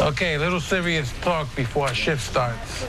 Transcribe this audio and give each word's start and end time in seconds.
Okay, 0.00 0.36
a 0.36 0.38
little 0.38 0.60
serious 0.60 1.12
talk 1.20 1.54
before 1.54 1.88
our 1.88 1.94
shift 1.94 2.22
starts. 2.22 2.86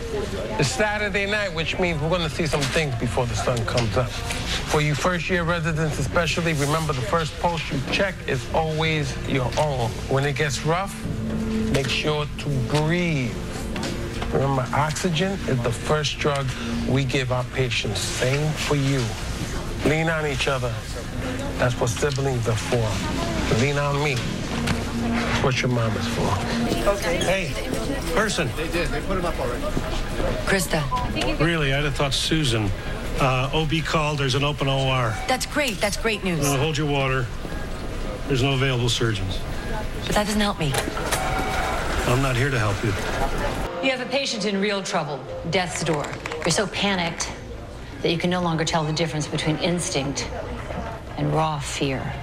It's 0.57 0.69
Saturday 0.69 1.29
night, 1.29 1.53
which 1.53 1.77
means 1.77 2.01
we're 2.01 2.07
going 2.07 2.21
to 2.21 2.29
see 2.29 2.47
some 2.47 2.61
things 2.61 2.95
before 2.95 3.25
the 3.25 3.35
sun 3.35 3.57
comes 3.65 3.97
up. 3.97 4.09
For 4.09 4.79
you 4.79 4.95
first 4.95 5.29
year 5.29 5.43
residents, 5.43 5.99
especially, 5.99 6.53
remember 6.53 6.93
the 6.93 7.01
first 7.01 7.37
post 7.41 7.69
you 7.69 7.81
check 7.91 8.15
is 8.27 8.41
always 8.53 9.13
your 9.27 9.51
own. 9.59 9.89
When 10.07 10.23
it 10.23 10.37
gets 10.37 10.65
rough, 10.65 10.95
make 11.73 11.89
sure 11.89 12.25
to 12.37 12.49
breathe. 12.69 13.35
Remember, 14.31 14.65
oxygen 14.73 15.33
is 15.49 15.61
the 15.63 15.71
first 15.71 16.17
drug 16.17 16.47
we 16.87 17.03
give 17.03 17.33
our 17.33 17.43
patients. 17.53 17.99
Same 17.99 18.49
for 18.53 18.75
you. 18.75 19.03
Lean 19.83 20.09
on 20.09 20.25
each 20.25 20.47
other. 20.47 20.73
That's 21.57 21.77
what 21.77 21.89
siblings 21.89 22.47
are 22.47 22.55
for. 22.55 23.57
Lean 23.59 23.77
on 23.77 24.01
me. 24.01 24.15
That's 24.99 25.43
what 25.43 25.61
your 25.61 25.71
mom 25.71 25.95
is 25.97 26.07
for. 26.07 26.89
Okay. 26.89 27.17
Hey, 27.17 28.13
person. 28.13 28.49
They 28.55 28.67
did. 28.69 28.87
They 28.89 29.01
put 29.01 29.17
him 29.17 29.25
up 29.25 29.39
already. 29.39 29.61
Krista. 30.45 30.81
Really, 31.39 31.73
I'd 31.73 31.83
have 31.83 31.95
thought 31.95 32.13
Susan. 32.13 32.69
Uh, 33.19 33.49
OB 33.53 33.85
called. 33.85 34.17
There's 34.17 34.35
an 34.35 34.43
open 34.43 34.67
OR. 34.67 35.15
That's 35.27 35.45
great. 35.45 35.79
That's 35.79 35.97
great 35.97 36.23
news. 36.23 36.45
Uh, 36.45 36.57
hold 36.57 36.77
your 36.77 36.87
water. 36.87 37.25
There's 38.27 38.43
no 38.43 38.53
available 38.53 38.89
surgeons. 38.89 39.39
But 40.05 40.15
that 40.15 40.25
doesn't 40.25 40.41
help 40.41 40.59
me. 40.59 40.73
I'm 42.07 42.21
not 42.21 42.35
here 42.35 42.49
to 42.49 42.59
help 42.59 42.83
you. 42.83 42.89
You 43.83 43.91
have 43.95 44.01
a 44.05 44.09
patient 44.09 44.45
in 44.45 44.59
real 44.59 44.83
trouble, 44.83 45.19
death's 45.49 45.83
door. 45.83 46.05
You're 46.39 46.51
so 46.51 46.67
panicked 46.67 47.31
that 48.01 48.11
you 48.11 48.17
can 48.17 48.29
no 48.29 48.41
longer 48.41 48.65
tell 48.65 48.83
the 48.83 48.93
difference 48.93 49.27
between 49.27 49.57
instinct 49.57 50.29
and 51.17 51.33
raw 51.33 51.59
fear. 51.59 52.13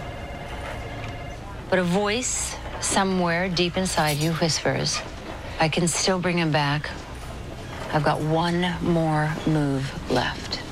But 1.70 1.78
a 1.78 1.84
voice 1.84 2.56
somewhere 2.80 3.48
deep 3.48 3.76
inside 3.76 4.16
you 4.16 4.32
whispers, 4.34 5.00
I 5.60 5.68
can 5.68 5.86
still 5.86 6.18
bring 6.18 6.38
him 6.38 6.50
back. 6.50 6.88
I've 7.92 8.04
got 8.04 8.20
one 8.20 8.74
more 8.82 9.34
move 9.46 10.10
left. 10.10 10.62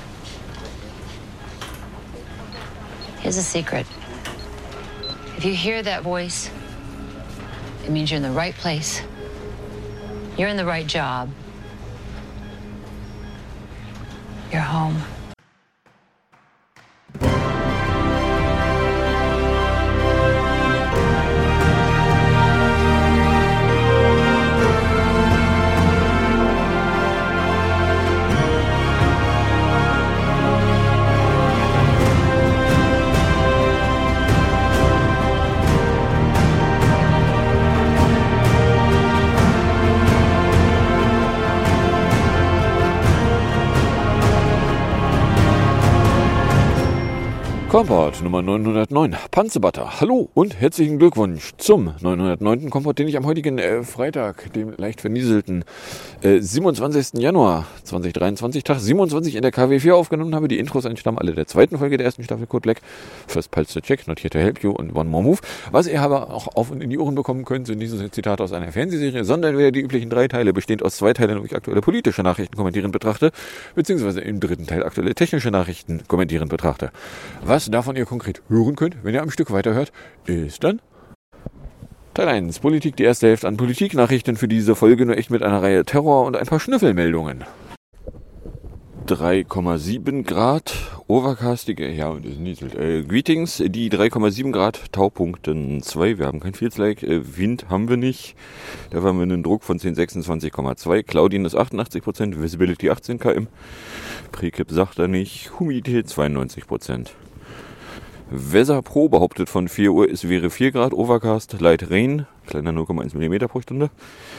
Here's 3.21 3.37
a 3.37 3.43
secret. 3.43 3.87
If 5.37 5.45
you 5.45 5.55
hear 5.55 5.83
that 5.83 6.03
voice, 6.03 6.51
it 7.85 7.91
means 7.91 8.11
you're 8.11 8.17
in 8.17 8.23
the 8.23 8.31
right 8.31 8.55
place. 8.55 9.03
You're 10.39 10.49
in 10.49 10.57
the 10.57 10.65
right 10.65 10.87
job. 10.87 11.31
You're 14.51 14.63
home. 14.63 15.03
Komport 47.77 48.23
Nummer 48.23 48.41
909, 48.41 49.17
Panzerbutter. 49.31 50.01
Hallo 50.01 50.31
und 50.33 50.59
herzlichen 50.59 50.99
Glückwunsch 50.99 51.53
zum 51.59 51.93
909. 52.01 52.71
Komport, 52.71 52.99
den 52.99 53.07
ich 53.07 53.19
am 53.19 53.27
heutigen 53.27 53.59
äh, 53.59 53.83
Freitag, 53.83 54.51
dem 54.55 54.73
leicht 54.79 55.03
vernieselten 55.03 55.63
äh, 56.23 56.41
27. 56.41 57.21
Januar 57.21 57.67
2023, 57.85 58.65
Tag 58.65 58.81
27 58.81 59.35
in 59.35 59.43
der 59.43 59.53
KW4 59.53 59.93
aufgenommen 59.93 60.35
habe. 60.35 60.49
Die 60.49 60.59
Intros 60.59 60.87
entstammen 60.87 61.19
alle 61.19 61.35
der 61.35 61.47
zweiten 61.47 61.77
Folge 61.77 61.99
der 61.99 62.07
ersten 62.07 62.25
Staffel 62.25 62.47
Code 62.47 62.63
Black. 62.63 62.81
First 63.27 63.51
Pulse 63.51 63.75
to 63.75 63.81
Check, 63.83 64.09
Not 64.09 64.21
Here 64.21 64.31
to 64.31 64.39
Help 64.39 64.63
You 64.63 64.71
und 64.71 64.97
One 64.97 65.11
More 65.11 65.23
Move. 65.23 65.41
Was 65.71 65.87
ihr 65.87 66.01
aber 66.01 66.33
auch 66.33 66.57
auf 66.57 66.71
und 66.71 66.83
in 66.83 66.89
die 66.89 66.99
Ohren 66.99 67.15
bekommen 67.15 67.45
könnt, 67.45 67.67
sind 67.67 67.79
diese 67.81 68.11
Zitate 68.11 68.43
aus 68.43 68.55
einer 68.55 68.73
Fernsehserie, 68.73 69.23
sondern 69.23 69.59
wieder 69.59 69.71
die 69.71 69.81
üblichen 69.81 70.09
drei 70.09 70.29
Teile, 70.29 70.55
bestehend 70.55 70.83
aus 70.83 70.97
zwei 70.97 71.13
Teilen, 71.13 71.43
wo 71.43 71.45
ich 71.45 71.55
aktuelle 71.55 71.83
politische 71.83 72.23
Nachrichten 72.23 72.57
kommentieren 72.57 72.91
betrachte, 72.91 73.33
beziehungsweise 73.75 74.23
im 74.23 74.41
dritten 74.41 74.67
Teil 74.67 74.83
aktuelle 74.83 75.15
technische 75.15 75.51
Nachrichten 75.51 76.05
kommentieren 76.09 76.49
betrachte. 76.49 76.91
Was 77.45 77.66
davon 77.71 77.97
ihr 77.97 78.07
konkret 78.07 78.43
hören 78.49 78.77
könnt, 78.77 78.97
wenn 79.03 79.15
ihr 79.15 79.23
am 79.23 79.31
Stück 79.31 79.51
weiterhört, 79.51 79.93
ist 80.27 80.65
dann 80.65 80.81
Teil 82.17 82.29
1. 82.29 82.61
Politik, 82.61 82.97
die 82.97 83.03
erste 83.03 83.27
Hälfte 83.27 83.47
an 83.47 83.59
Politiknachrichten 83.59 84.37
für 84.37 84.49
diese 84.49 84.75
Folge, 84.75 85.05
nur 85.05 85.19
echt 85.19 85.31
mit 85.31 85.43
einer 85.43 85.63
Reihe 85.63 85.85
Terror 85.85 86.25
und 86.25 86.35
ein 86.35 86.47
paar 86.47 86.61
Schnüffelmeldungen. 86.61 87.45
3,7 89.07 90.25
Grad, 90.25 90.75
overcastige, 91.09 91.89
ja, 91.89 92.09
und 92.09 92.25
es 92.25 92.39
nieselt. 92.39 92.75
Äh, 92.75 93.03
Greetings, 93.03 93.63
die 93.65 93.91
3,7 93.91 94.51
Grad, 94.51 94.93
Taupunkten 94.93 95.83
2, 95.83 96.19
wir 96.19 96.27
haben 96.27 96.41
kein 96.41 96.55
Feels-like, 96.55 97.03
äh, 97.03 97.37
Wind 97.37 97.67
haben 97.69 97.89
wir 97.89 97.99
nicht. 97.99 98.35
Da 98.91 99.03
haben 99.03 99.19
wir 99.19 99.23
einen 99.23 99.43
Druck 99.43 99.63
von 99.63 99.79
1026,2, 99.79 101.03
Cloudiness 101.03 101.55
88%, 101.55 102.41
Visibility 102.41 102.91
18 102.91 103.19
km, 103.19 103.47
Prekip 104.33 104.71
sagt 104.71 104.99
er 104.99 105.07
nicht, 105.07 105.51
Humidität 105.61 106.07
92%. 106.07 107.11
Weather 108.29 108.83
Pro 108.83 109.09
behauptet 109.09 109.49
von 109.49 109.69
4 109.69 109.93
Uhr, 109.93 110.11
es 110.11 110.29
wäre 110.29 110.51
4 110.51 110.73
Grad, 110.73 110.93
Overcast, 110.93 111.61
Light 111.61 111.91
Rain, 111.91 112.27
kleiner 112.49 112.73
0,1 112.73 113.17
mm 113.17 113.47
pro 113.47 113.61
Stunde. 113.61 113.89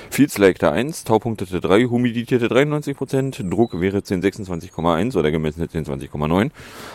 Feels 0.09 0.38
like 0.38 0.59
der 0.59 0.74
1, 0.74 1.06
Taupunktete 1.06 1.62
3, 1.62 1.86
Humidität 1.86 2.42
93%, 2.42 3.50
Druck 3.50 3.80
wäre 3.80 4.00
1026,1 4.00 5.18
oder 5.18 5.31
gemessene 5.31 5.68
1020,9. 5.68 6.52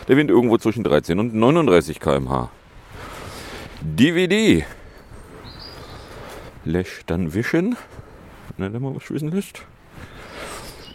Der 0.07 0.17
Wind 0.17 0.29
irgendwo 0.29 0.59
zwischen 0.59 0.83
13 0.83 1.17
und 1.17 1.33
39 1.33 1.99
km/h. 1.99 2.51
DVD. 3.81 4.63
Lässt 6.63 7.03
dann 7.07 7.33
wischen. 7.33 7.75
Wenn 8.57 8.71
man 8.71 8.95
was 8.95 9.09
wissen 9.09 9.31
lässt 9.31 9.65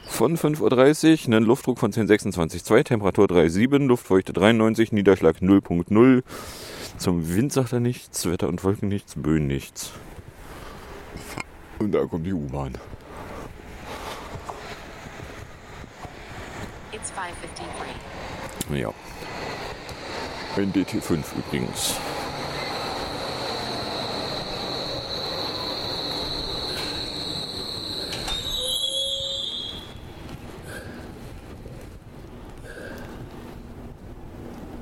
von 0.09 0.37
5.30 0.37 1.29
Uhr, 1.29 1.37
einen 1.37 1.45
Luftdruck 1.45 1.79
von 1.79 1.93
1026,2, 1.93 2.85
Temperatur 2.85 3.27
3,7, 3.27 3.87
Luftfeuchte 3.87 4.33
93, 4.33 4.93
Niederschlag 4.93 5.37
0,0. 5.37 6.23
Zum 6.97 7.35
Wind 7.35 7.53
sagt 7.53 7.73
er 7.73 7.81
nichts, 7.81 8.27
Wetter 8.27 8.49
und 8.49 8.65
Wolken 8.65 8.89
nichts, 8.89 9.15
Böen 9.17 9.47
nichts. 9.47 9.93
Und 11.79 11.93
da 11.93 12.05
kommt 12.07 12.27
die 12.27 12.33
U-Bahn. 12.33 12.77
It's 16.93 17.13
5.53. 17.13 18.77
Ja. 18.77 18.93
Ein 20.57 20.73
DT5 20.73 21.23
übrigens. 21.37 21.95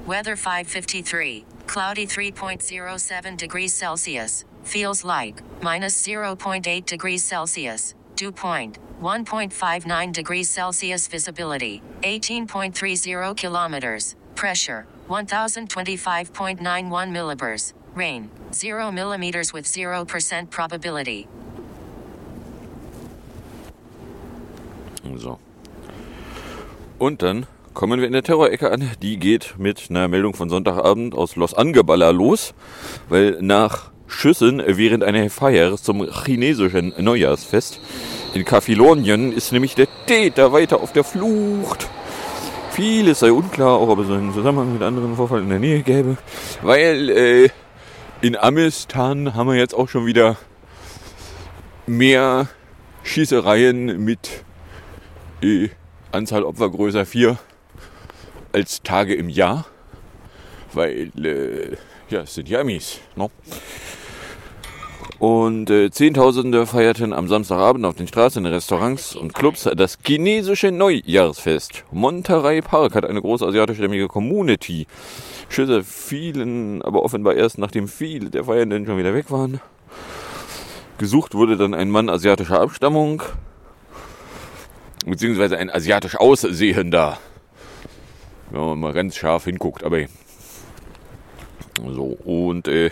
Weather 0.07 0.37
553. 0.37 1.45
Cloudy 1.67 2.07
3.07 2.07 3.37
degrees 3.37 3.75
Celsius. 3.75 4.45
Feels 4.63 5.05
like 5.05 5.43
minus 5.63 6.01
0.8 6.01 6.87
degrees 6.87 7.25
Celsius. 7.25 7.95
Dew 8.15 8.31
point 8.31 8.79
1.59 9.01 10.13
degrees 10.13 10.49
Celsius. 10.49 11.09
Visibility 11.09 11.83
18.30 12.03 13.37
kilometers. 13.37 14.15
Pressure 14.37 14.87
1025.91 15.09 16.61
millibars. 17.11 17.73
Rain 17.97 18.31
0 18.53 18.93
millimeters 18.93 19.53
with 19.53 19.65
0% 19.65 20.51
probability. 20.51 21.27
So. 25.17 25.41
Und 26.99 27.23
dann 27.23 27.47
kommen 27.77 28.01
wir 28.01 28.07
in 28.07 28.15
der 28.15 28.23
Terrorecke 28.23 28.73
an. 28.73 28.91
Die 29.03 29.19
geht 29.19 29.57
mit 29.59 29.89
einer 29.91 30.09
Meldung 30.09 30.33
von 30.33 30.49
Sonntagabend 30.49 31.15
aus 31.15 31.37
Los 31.37 31.53
Angeballer 31.53 32.11
los, 32.11 32.55
weil 33.11 33.37
nach 33.43 33.91
Schüssen 34.07 34.63
während 34.67 35.05
einer 35.05 35.29
Feier 35.29 35.77
zum 35.77 36.09
chinesischen 36.11 36.95
Neujahrsfest 36.97 37.79
in 38.33 38.47
Kafilonien 38.47 39.31
ist 39.31 39.53
nämlich 39.53 39.75
der 39.75 39.89
Täter 40.07 40.55
weiter 40.55 40.81
auf 40.81 40.95
der 40.95 41.05
Flucht. 41.05 41.87
Vieles 42.71 43.19
sei 43.21 43.31
unklar, 43.31 43.77
auch 43.77 43.89
ob 43.89 43.99
es 43.99 44.11
einen 44.11 44.33
Zusammenhang 44.33 44.73
mit 44.73 44.83
anderen 44.83 45.15
Vorfällen 45.15 45.45
in 45.45 45.51
der 45.51 45.59
Nähe 45.59 45.83
gäbe, 45.83 46.17
weil 46.63 47.11
äh, 47.11 47.49
in 48.23 48.37
Amistan 48.37 49.35
haben 49.35 49.49
wir 49.49 49.57
jetzt 49.57 49.75
auch 49.75 49.91
schon 49.91 50.07
wieder 50.07 50.37
mehr 51.87 52.49
Schießereien 53.03 54.03
mit 54.03 54.45
äh, 55.43 55.69
Anzahl 56.11 56.43
Opfer 56.43 56.71
größer 56.71 57.05
4 57.05 57.39
als 58.53 58.83
Tage 58.83 59.15
im 59.15 59.29
Jahr, 59.29 59.67
weil 60.73 61.11
äh, 61.23 61.77
ja, 62.09 62.23
es 62.23 62.35
sind 62.35 62.49
ja 62.49 62.61
Amis. 62.61 63.01
No? 63.15 63.31
Und 65.19 65.71
äh, 65.71 65.91
Zehntausende 65.91 66.67
feierten 66.67 67.15
am 67.15 67.27
Samstagabend 67.27 67.87
auf 67.87 67.97
den 67.97 68.07
Straßen, 68.07 68.45
in 68.45 68.53
Restaurants 68.53 69.17
und 69.17 69.33
Clubs 69.33 69.69
das 69.77 69.99
chinesische 70.05 70.71
Neujahrsfest. 70.71 71.85
Monterey 71.91 72.61
Park 72.61 72.95
hat 72.95 73.07
eine 73.07 73.23
große 73.23 73.47
asiatischstämmige 73.47 74.09
Community. 74.09 74.87
Schüsse 75.49 75.83
fielen 75.85 76.83
aber 76.83 77.03
offenbar 77.03 77.35
erst 77.35 77.57
nachdem 77.57 77.89
viele 77.89 78.29
der 78.29 78.45
Feiernden 78.45 78.85
schon 78.85 78.99
wieder 78.99 79.15
weg 79.15 79.31
waren. 79.31 79.61
Gesucht 80.99 81.35
wurde 81.35 81.57
dann 81.57 81.73
ein 81.73 81.91
Mann 81.91 82.11
asiatischer 82.11 82.61
Abstammung, 82.61 83.23
beziehungsweise 85.07 85.57
ein 85.57 85.71
asiatisch 85.71 86.17
aussehender. 86.17 87.19
Wenn 88.51 88.61
man 88.61 88.81
mal 88.81 88.93
ganz 88.93 89.17
scharf 89.17 89.45
hinguckt, 89.45 89.83
aber 89.83 90.05
so 91.85 92.17
und 92.25 92.69
äh, 92.69 92.91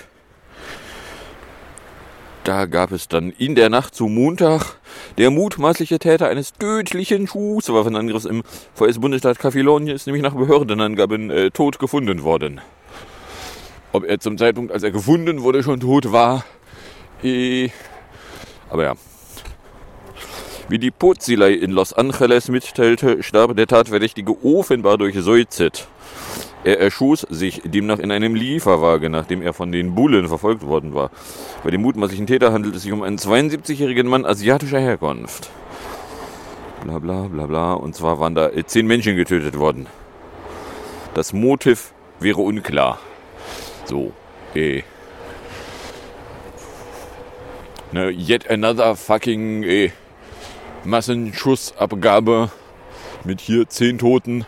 da 2.45 2.67
gab 2.67 2.93
es 2.93 3.09
dann 3.09 3.31
in 3.31 3.55
der 3.55 3.71
Nacht 3.71 3.95
zu 3.95 4.07
Montag 4.07 4.77
der 5.17 5.31
mutmaßliche 5.31 5.99
Täter 5.99 6.29
eines 6.29 6.53
tödlichen 6.53 7.27
Schusswaffenangriffs 7.27 8.27
im 8.27 8.43
VS-Bundesstaat 8.75 9.39
Katalonien 9.39 9.95
ist 9.95 10.07
nämlich 10.07 10.23
nach 10.23 10.35
Behördenangaben 10.35 11.31
äh, 11.31 11.51
tot 11.51 11.79
gefunden 11.79 12.23
worden. 12.23 12.61
Ob 13.93 14.05
er 14.05 14.19
zum 14.19 14.37
Zeitpunkt, 14.37 14.73
als 14.73 14.83
er 14.83 14.91
gefunden 14.91 15.43
wurde, 15.43 15.63
schon 15.63 15.81
tot 15.81 16.13
war, 16.13 16.45
äh, 17.23 17.71
aber 18.69 18.85
ja. 18.85 18.95
Wie 20.69 20.79
die 20.79 20.91
Pozilei 20.91 21.53
in 21.53 21.73
Los 21.73 21.93
Angeles 21.93 22.49
mitteilte, 22.49 23.23
starb 23.23 23.55
der 23.55 23.67
Tatverdächtige 23.67 24.35
offenbar 24.43 24.97
durch 24.97 25.15
Suizid. 25.15 25.87
Er 26.65 26.81
erschoss 26.81 27.27
sich 27.29 27.61
demnach 27.65 27.99
in 27.99 28.11
einem 28.11 28.35
Lieferwagen, 28.35 29.13
nachdem 29.13 29.43
er 29.43 29.53
von 29.53 29.71
den 29.71 29.95
Bullen 29.95 30.29
verfolgt 30.29 30.65
worden 30.65 30.95
war. 30.95 31.11
Bei 31.63 31.71
dem 31.71 31.83
mutmaßlichen 31.83 32.27
Täter 32.27 32.53
handelt 32.53 32.75
es 32.75 32.83
sich 32.83 32.93
um 32.93 33.03
einen 33.03 33.19
72-jährigen 33.19 34.07
Mann 34.07 34.25
asiatischer 34.25 34.81
Herkunft. 34.81 35.51
Bla 36.83 36.99
bla 36.99 37.23
bla 37.29 37.45
bla. 37.45 37.73
Und 37.75 37.95
zwar 37.95 38.19
waren 38.19 38.35
da 38.35 38.49
äh, 38.49 38.65
zehn 38.65 38.87
Menschen 38.87 39.17
getötet 39.17 39.59
worden. 39.59 39.87
Das 41.13 41.35
Motiv 41.35 41.93
wäre 42.21 42.41
unklar. 42.41 42.99
So, 43.85 44.13
eh. 44.55 44.83
Ne, 47.93 48.11
yet 48.11 48.51
another 48.51 48.97
fucking 48.97 49.63
eh, 49.63 49.93
Massenschussabgabe 50.85 52.51
mit 53.25 53.41
hier 53.41 53.69
zehn 53.69 53.99
Toten 53.99 54.47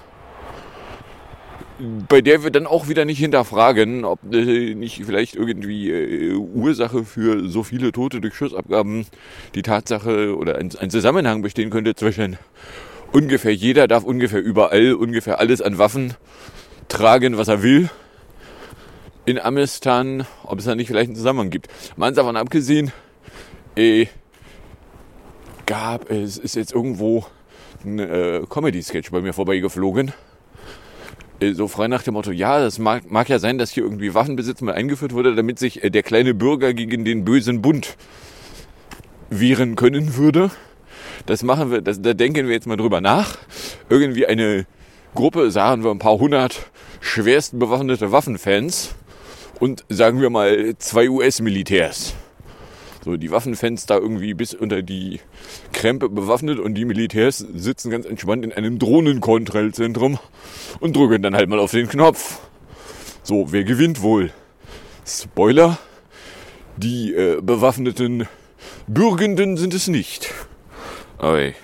bei 2.08 2.20
der 2.20 2.42
wir 2.42 2.50
dann 2.50 2.66
auch 2.66 2.88
wieder 2.88 3.04
nicht 3.04 3.18
hinterfragen, 3.18 4.04
ob 4.04 4.18
äh, 4.32 4.74
nicht 4.74 5.04
vielleicht 5.04 5.36
irgendwie 5.36 5.90
äh, 5.90 6.34
Ursache 6.34 7.04
für 7.04 7.48
so 7.48 7.62
viele 7.62 7.92
Tote 7.92 8.20
durch 8.20 8.34
Schussabgaben 8.34 9.06
die 9.54 9.62
Tatsache 9.62 10.36
oder 10.36 10.56
ein, 10.56 10.70
ein, 10.78 10.90
Zusammenhang 10.90 11.42
bestehen 11.42 11.70
könnte 11.70 11.94
zwischen 11.94 12.38
ungefähr 13.12 13.54
jeder 13.54 13.88
darf 13.88 14.04
ungefähr 14.04 14.42
überall 14.42 14.94
ungefähr 14.94 15.38
alles 15.38 15.60
an 15.60 15.78
Waffen 15.78 16.14
tragen, 16.88 17.36
was 17.36 17.48
er 17.48 17.62
will. 17.62 17.90
In 19.26 19.40
Amistan, 19.40 20.24
ob 20.44 20.60
es 20.60 20.66
da 20.66 20.76
nicht 20.76 20.86
vielleicht 20.86 21.08
einen 21.08 21.16
Zusammenhang 21.16 21.50
gibt. 21.50 21.66
Mal 21.96 22.12
davon 22.12 22.36
abgesehen, 22.36 22.92
äh, 23.76 24.06
gab 25.66 26.10
es, 26.10 26.38
ist 26.38 26.56
jetzt 26.56 26.72
irgendwo 26.72 27.26
ein 27.84 27.98
äh, 27.98 28.42
Comedy-Sketch 28.48 29.10
bei 29.10 29.20
mir 29.20 29.32
vorbeigeflogen 29.32 30.12
äh, 31.40 31.52
so 31.52 31.68
frei 31.68 31.88
nach 31.88 32.02
dem 32.02 32.14
Motto, 32.14 32.30
ja, 32.30 32.60
das 32.60 32.78
mag, 32.78 33.10
mag 33.10 33.28
ja 33.28 33.38
sein, 33.38 33.58
dass 33.58 33.70
hier 33.70 33.82
irgendwie 33.82 34.14
Waffenbesitz 34.14 34.60
mal 34.60 34.74
eingeführt 34.74 35.12
wurde, 35.12 35.34
damit 35.34 35.58
sich 35.58 35.84
äh, 35.84 35.90
der 35.90 36.02
kleine 36.02 36.34
Bürger 36.34 36.74
gegen 36.74 37.04
den 37.04 37.24
bösen 37.24 37.62
Bund 37.62 37.96
wehren 39.30 39.76
können 39.76 40.16
würde. 40.16 40.50
Das 41.26 41.42
machen 41.42 41.70
wir, 41.70 41.80
das, 41.80 42.00
da 42.00 42.14
denken 42.14 42.46
wir 42.46 42.54
jetzt 42.54 42.66
mal 42.66 42.76
drüber 42.76 43.00
nach. 43.00 43.38
Irgendwie 43.88 44.26
eine 44.26 44.66
Gruppe, 45.14 45.50
sagen 45.50 45.82
wir 45.82 45.90
ein 45.90 45.98
paar 45.98 46.18
hundert 46.18 46.70
schwerst 47.00 47.58
bewaffnete 47.58 48.12
Waffenfans 48.12 48.94
und 49.60 49.84
sagen 49.88 50.20
wir 50.20 50.30
mal 50.30 50.74
zwei 50.78 51.08
US-Militärs. 51.08 52.14
So, 53.06 53.16
die 53.16 53.30
Waffenfans 53.30 53.86
da 53.86 53.98
irgendwie 53.98 54.34
bis 54.34 54.52
unter 54.52 54.82
die 54.82 55.20
Krempe 55.72 56.08
bewaffnet 56.08 56.58
und 56.58 56.74
die 56.74 56.84
Militärs 56.84 57.38
sitzen 57.38 57.88
ganz 57.88 58.04
entspannt 58.04 58.44
in 58.44 58.52
einem 58.52 58.80
Drohnenkontrollzentrum 58.80 60.18
und 60.80 60.96
drücken 60.96 61.22
dann 61.22 61.36
halt 61.36 61.48
mal 61.48 61.60
auf 61.60 61.70
den 61.70 61.86
Knopf. 61.86 62.40
So, 63.22 63.52
wer 63.52 63.62
gewinnt 63.62 64.02
wohl? 64.02 64.32
Spoiler, 65.06 65.78
die 66.76 67.14
äh, 67.14 67.40
bewaffneten 67.40 68.26
Bürgenden 68.88 69.56
sind 69.56 69.72
es 69.72 69.86
nicht. 69.86 70.34
Oi. 71.20 71.54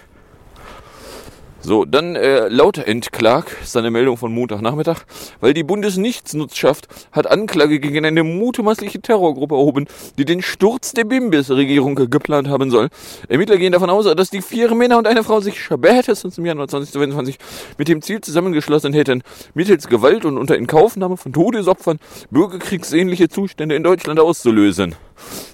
So, 1.65 1.85
dann 1.85 2.17
äh, 2.17 2.49
laut 2.49 2.79
Entklag 2.79 3.57
ist 3.63 3.77
eine 3.77 3.93
Meldung 3.93 4.17
von 4.17 4.35
Montagnachmittag, 4.35 5.03
weil 5.41 5.55
die 5.55 5.63
Bundesnichtsnutzschaft 5.63 6.89
hat 7.13 7.31
Anklage 7.31 7.79
gegen 7.79 8.05
eine 8.05 8.25
mutmaßliche 8.25 9.01
Terrorgruppe 9.01 9.55
erhoben, 9.55 9.87
die 10.19 10.25
den 10.25 10.43
Sturz 10.43 10.93
der 10.93 11.05
Bimbis-Regierung 11.05 11.95
geplant 11.95 12.49
haben 12.49 12.73
soll. 12.73 12.89
Ermittler 13.29 13.59
gehen 13.59 13.73
davon 13.73 13.91
aus, 13.91 14.13
dass 14.17 14.31
die 14.31 14.43
vier 14.43 14.75
Männer 14.75 14.99
und 14.99 15.07
eine 15.07 15.23
Frau 15.23 15.41
sich 15.41 15.63
spätestens 15.63 16.37
im 16.37 16.47
Januar 16.47 16.67
2022 16.67 17.39
mit 17.79 17.87
dem 17.87 18.03
Ziel 18.03 18.21
zusammengeschlossen 18.21 18.93
hätten, 18.93 19.23
mittels 19.55 19.87
Gewalt 19.87 20.25
und 20.25 20.39
unter 20.39 20.57
Inkaufnahme 20.57 21.17
von 21.17 21.33
Todesopfern 21.33 22.01
bürgerkriegsähnliche 22.31 23.29
Zustände 23.29 23.77
in 23.77 23.85
Deutschland 23.85 24.19
auszulösen. 24.19 24.97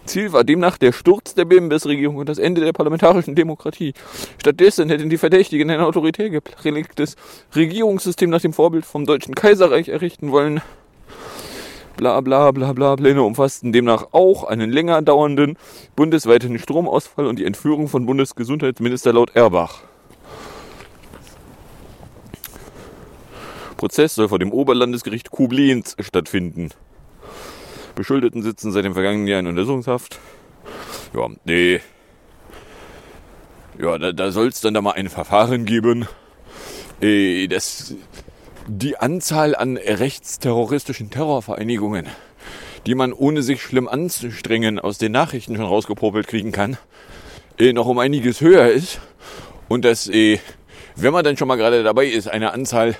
Ziel 0.04 0.32
war 0.32 0.44
demnach 0.44 0.78
der 0.78 0.92
Sturz 0.92 1.34
der 1.34 1.44
BMWS-Regierung 1.44 2.16
und 2.16 2.28
das 2.28 2.38
Ende 2.38 2.60
der 2.60 2.72
parlamentarischen 2.72 3.34
Demokratie. 3.34 3.94
Stattdessen 4.40 4.88
hätten 4.88 5.10
die 5.10 5.18
Verdächtigen 5.18 5.70
ein 5.70 5.80
autoritär 5.80 6.30
geprägtes 6.30 7.16
Regierungssystem 7.54 8.30
nach 8.30 8.40
dem 8.40 8.52
Vorbild 8.52 8.86
vom 8.86 9.06
Deutschen 9.06 9.34
Kaiserreich 9.34 9.88
errichten 9.88 10.30
wollen. 10.30 10.60
Bla 11.96 12.20
bla 12.20 12.52
bla 12.52 12.72
bla. 12.72 12.94
Pläne 12.94 13.22
umfassten 13.22 13.72
demnach 13.72 14.08
auch 14.12 14.44
einen 14.44 14.70
länger 14.70 15.02
dauernden 15.02 15.58
bundesweiten 15.96 16.58
Stromausfall 16.58 17.26
und 17.26 17.40
die 17.40 17.44
Entführung 17.44 17.88
von 17.88 18.06
Bundesgesundheitsminister 18.06 19.12
laut 19.12 19.34
Erbach. 19.34 19.82
Prozess 23.76 24.14
soll 24.14 24.28
vor 24.28 24.38
dem 24.38 24.52
Oberlandesgericht 24.52 25.30
Koblenz 25.30 25.96
stattfinden. 26.00 26.70
Beschuldeten 27.98 28.42
sitzen 28.42 28.70
seit 28.70 28.84
dem 28.84 28.94
vergangenen 28.94 29.26
Jahr 29.26 29.40
in 29.40 29.48
Untersuchungshaft. 29.48 30.20
Ja, 31.14 31.28
nee. 31.44 31.80
Ja, 33.76 33.98
da, 33.98 34.12
da 34.12 34.30
soll 34.30 34.46
es 34.46 34.60
dann 34.60 34.74
da 34.74 34.80
mal 34.80 34.92
ein 34.92 35.08
Verfahren 35.08 35.64
geben. 35.64 36.06
Äh, 37.00 37.48
das, 37.48 37.94
die 38.68 38.96
Anzahl 38.98 39.56
an 39.56 39.76
rechtsterroristischen 39.76 41.10
Terrorvereinigungen, 41.10 42.06
die 42.86 42.94
man 42.94 43.12
ohne 43.12 43.42
sich 43.42 43.62
schlimm 43.62 43.88
anzustrengen 43.88 44.78
aus 44.78 44.98
den 44.98 45.10
Nachrichten 45.10 45.56
schon 45.56 45.64
rausgepopelt 45.64 46.28
kriegen 46.28 46.52
kann, 46.52 46.76
äh, 47.58 47.72
noch 47.72 47.86
um 47.86 47.98
einiges 47.98 48.40
höher 48.40 48.68
ist. 48.68 49.00
Und 49.66 49.84
dass, 49.84 50.08
äh, 50.08 50.38
wenn 50.94 51.12
man 51.12 51.24
dann 51.24 51.36
schon 51.36 51.48
mal 51.48 51.56
gerade 51.56 51.82
dabei 51.82 52.06
ist, 52.06 52.28
eine 52.28 52.52
Anzahl 52.52 52.94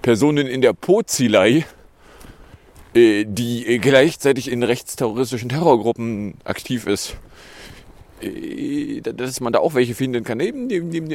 Personen 0.00 0.46
in 0.46 0.62
der 0.62 0.72
Pozilei 0.72 1.66
die 2.94 3.78
gleichzeitig 3.80 4.50
in 4.50 4.62
rechtsterroristischen 4.62 5.48
Terrorgruppen 5.48 6.34
aktiv 6.44 6.86
ist, 6.86 7.16
äh, 8.20 9.00
dass 9.00 9.40
man 9.40 9.52
da 9.52 9.60
auch 9.60 9.74
welche 9.74 9.94
finden 9.94 10.24
kann. 10.24 10.40
Eben, 10.40 10.68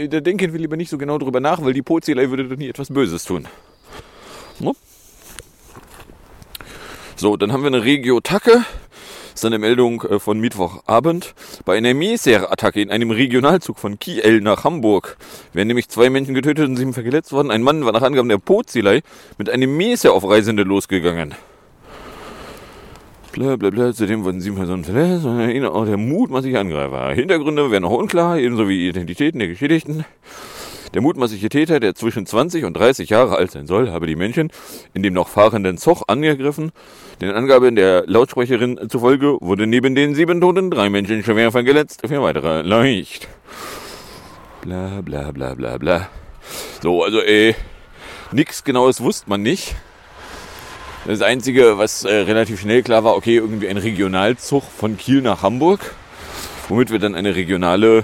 da 0.09 0.19
denken 0.19 0.53
wir 0.53 0.59
lieber 0.59 0.77
nicht 0.77 0.89
so 0.89 0.97
genau 0.97 1.17
drüber 1.17 1.39
nach, 1.39 1.63
weil 1.63 1.73
die 1.73 1.81
Pozilei 1.81 2.29
würde 2.29 2.47
doch 2.47 2.57
nie 2.57 2.69
etwas 2.69 2.89
Böses 2.89 3.25
tun. 3.25 3.47
No? 4.59 4.75
So, 7.15 7.37
dann 7.37 7.51
haben 7.51 7.61
wir 7.61 7.67
eine 7.67 7.83
Regio-Tacke. 7.83 8.63
Das 9.31 9.43
ist 9.43 9.45
eine 9.45 9.59
Meldung 9.59 10.01
äh, 10.01 10.19
von 10.19 10.39
Mittwochabend. 10.39 11.35
Bei 11.63 11.77
einer 11.77 11.93
Meser-Attacke 11.93 12.81
in 12.81 12.89
einem 12.89 13.11
Regionalzug 13.11 13.77
von 13.77 13.99
Kiel 13.99 14.41
nach 14.41 14.63
Hamburg 14.63 15.15
werden 15.53 15.67
nämlich 15.67 15.89
zwei 15.89 16.09
Menschen 16.09 16.33
getötet 16.33 16.67
und 16.67 16.75
sieben 16.75 16.93
verletzt 16.93 17.31
worden. 17.33 17.51
Ein 17.51 17.61
Mann 17.61 17.85
war 17.85 17.91
nach 17.91 18.01
Angaben 18.01 18.29
der 18.29 18.39
Pozilei 18.39 19.01
mit 19.37 19.51
einem 19.51 19.77
Meser 19.77 20.13
auf 20.13 20.27
Reisende 20.27 20.63
losgegangen 20.63 21.35
bla 23.37 23.55
bla 23.55 23.69
bla, 23.69 23.93
zudem 23.93 24.23
wurden 24.23 24.41
sieben 24.41 24.55
Personen 24.55 24.83
verletzt 24.83 25.25
auch 25.25 25.85
der 25.85 25.97
mutmaßliche 25.97 26.59
Angreifer. 26.59 27.13
Hintergründe 27.13 27.69
wären 27.69 27.83
noch 27.83 27.91
unklar, 27.91 28.39
ebenso 28.39 28.67
wie 28.67 28.87
Identitäten 28.87 29.39
der 29.39 29.47
Geschädigten. 29.47 30.05
Der 30.93 31.01
mutmaßliche 31.01 31.49
Täter, 31.49 31.79
der 31.79 31.93
zwischen 31.93 32.25
20 32.25 32.65
und 32.65 32.75
30 32.75 33.09
Jahre 33.09 33.35
alt 33.35 33.51
sein 33.51 33.67
soll, 33.67 33.91
habe 33.91 34.07
die 34.07 34.15
Menschen 34.15 34.49
in 34.95 35.03
dem 35.03 35.13
noch 35.13 35.27
fahrenden 35.27 35.77
Zug 35.77 36.03
angegriffen. 36.07 36.71
Den 37.21 37.31
Angaben 37.31 37.75
der 37.75 38.05
Lautsprecherin 38.07 38.89
zufolge 38.89 39.37
wurde 39.39 39.67
neben 39.67 39.93
den 39.93 40.15
sieben 40.15 40.41
Toten 40.41 40.71
drei 40.71 40.89
Menschen 40.89 41.23
schwer 41.23 41.51
verletzt, 41.51 42.01
vier 42.07 42.23
weitere 42.23 42.63
leicht. 42.63 43.27
Bla 44.63 45.01
bla 45.01 45.31
bla 45.31 45.53
bla 45.53 45.77
bla. 45.77 46.09
So, 46.81 47.03
also 47.03 47.19
äh, 47.19 47.53
nichts 48.31 48.63
Genaues 48.63 49.01
wusste 49.01 49.29
man 49.29 49.43
nicht. 49.43 49.75
Das 51.07 51.21
Einzige, 51.21 51.77
was 51.77 52.03
äh, 52.03 52.13
relativ 52.13 52.59
schnell 52.59 52.83
klar 52.83 53.05
war, 53.05 53.15
okay, 53.15 53.37
irgendwie 53.37 53.69
ein 53.69 53.77
Regionalzug 53.77 54.61
von 54.65 54.97
Kiel 54.97 55.21
nach 55.21 55.41
Hamburg, 55.41 55.95
womit 56.67 56.91
wir 56.91 56.99
dann 56.99 57.15
eine 57.15 57.33
regionale 57.33 58.03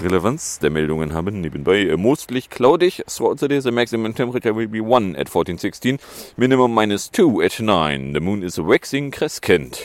Relevanz 0.00 0.60
der 0.60 0.70
Meldungen 0.70 1.12
haben. 1.12 1.40
Nebenbei 1.40 1.80
äh, 1.80 1.96
mostly 1.96 2.42
cloudy 2.42 2.92
throughout 3.08 3.38
the 3.40 3.48
day. 3.48 3.60
The 3.60 3.72
maximum 3.72 4.14
temperature 4.14 4.54
will 4.54 4.68
be 4.68 4.78
1 4.78 5.16
at 5.16 5.26
1416. 5.26 5.98
Minimum 6.36 6.72
minus 6.72 7.10
2 7.10 7.44
at 7.44 7.58
9. 7.58 8.14
The 8.14 8.20
moon 8.20 8.44
is 8.44 8.58
waxing 8.58 9.10
crescent. 9.10 9.82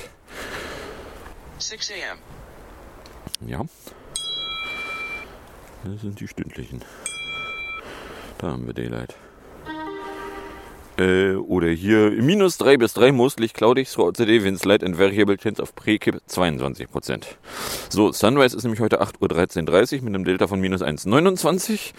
6 1.58 1.94
a.m. 1.94 3.50
Ja. 3.50 3.66
Das 5.84 6.02
sind 6.02 6.20
die 6.20 6.28
stündlichen. 6.28 6.84
Da 8.38 8.52
haben 8.52 8.68
wir 8.68 8.76
Daylight. 8.76 9.16
Äh, 11.02 11.36
oder 11.36 11.70
hier 11.70 12.12
minus 12.12 12.58
3 12.60 12.78
bis 12.78 12.94
3 12.94 13.12
mostly 13.12 13.48
cloudy 13.48 13.86
throughout 13.86 14.18
the 14.18 14.26
day, 14.26 14.44
winds 14.44 14.66
light 14.66 14.84
and 14.84 14.96
variable 14.96 15.36
chance 15.36 15.60
of 15.60 15.74
Prekip 15.74 16.22
22%. 16.30 17.26
So, 17.90 18.12
Sunrise 18.12 18.56
ist 18.56 18.64
nämlich 18.64 18.82
heute 18.82 19.02
8.13.30 19.02 19.98
Uhr 19.98 20.04
mit 20.04 20.14
einem 20.14 20.26
Delta 20.26 20.46
von 20.46 20.60
minus 20.60 20.84
1,29. 20.84 21.94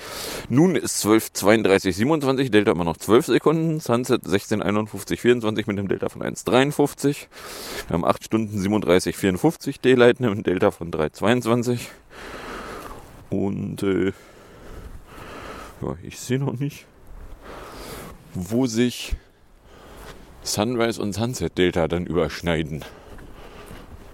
Nun 0.49 0.77
ist 0.77 1.05
12.32.27, 1.05 2.51
Delta 2.51 2.71
immer 2.71 2.85
noch 2.85 2.97
12 2.97 3.27
Sekunden. 3.27 3.81
Sunset 3.81 4.23
16.51.24 4.23 5.57
mit 5.67 5.69
einem 5.71 5.89
Delta 5.89 6.09
von 6.09 6.23
1,53. 6.23 7.27
Wir 7.89 7.95
haben 7.95 8.05
8 8.05 8.25
Stunden 8.25 8.57
37,54 8.57 9.81
Daylight 9.83 10.21
mit 10.21 10.31
einem 10.31 10.45
Delta 10.45 10.71
von 10.71 10.93
3,22. 10.93 11.81
Und 13.31 13.83
äh, 13.83 14.13
ja, 15.83 15.97
ich 16.05 16.21
sehe 16.21 16.39
noch 16.39 16.59
nicht, 16.59 16.87
wo 18.35 18.67
sich 18.67 19.15
Sunrise 20.43 21.01
und 21.01 21.13
Sunset 21.13 21.57
Delta 21.57 21.89
dann 21.89 22.07
überschneiden. 22.07 22.85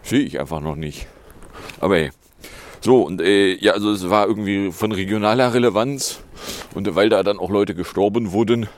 Sehe 0.02 0.20
ich 0.20 0.40
einfach 0.40 0.60
noch 0.60 0.76
nicht. 0.76 1.06
Aber 1.80 1.96
hey. 1.96 2.10
So, 2.80 3.02
und 3.02 3.20
äh, 3.20 3.54
ja, 3.56 3.72
also 3.72 3.90
es 3.90 4.08
war 4.08 4.28
irgendwie 4.28 4.70
von 4.70 4.92
regionaler 4.92 5.52
Relevanz. 5.52 6.20
Und 6.74 6.94
weil 6.94 7.08
da 7.08 7.22
dann 7.22 7.38
auch 7.38 7.50
Leute 7.50 7.74
gestorben 7.74 8.32
wurden, 8.32 8.68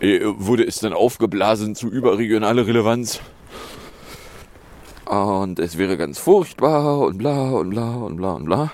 äh, 0.00 0.20
wurde 0.22 0.64
es 0.64 0.78
dann 0.78 0.92
aufgeblasen 0.92 1.74
zu 1.74 1.88
überregionaler 1.88 2.66
Relevanz. 2.66 3.20
Und 5.06 5.58
es 5.58 5.76
wäre 5.76 5.96
ganz 5.96 6.18
furchtbar 6.18 7.00
und 7.00 7.18
bla 7.18 7.50
und 7.50 7.70
bla 7.70 7.94
und 7.96 8.16
bla 8.16 8.32
und 8.32 8.44
bla. 8.46 8.72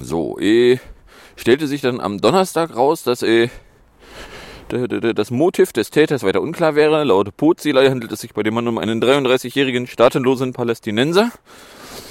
So, 0.00 0.38
eh, 0.38 0.78
stellte 1.40 1.66
sich 1.66 1.80
dann 1.80 2.00
am 2.00 2.20
Donnerstag 2.20 2.76
raus, 2.76 3.02
dass 3.02 3.22
eh, 3.22 3.48
das 4.68 5.30
Motiv 5.30 5.72
des 5.72 5.90
Täters 5.90 6.22
weiter 6.22 6.42
unklar 6.42 6.74
wäre. 6.74 7.02
Laut 7.02 7.34
Pozilei 7.36 7.88
handelt 7.88 8.12
es 8.12 8.20
sich 8.20 8.34
bei 8.34 8.42
dem 8.42 8.54
Mann 8.54 8.68
um 8.68 8.78
einen 8.78 9.02
33-jährigen 9.02 9.86
staatenlosen 9.86 10.52
Palästinenser. 10.52 11.32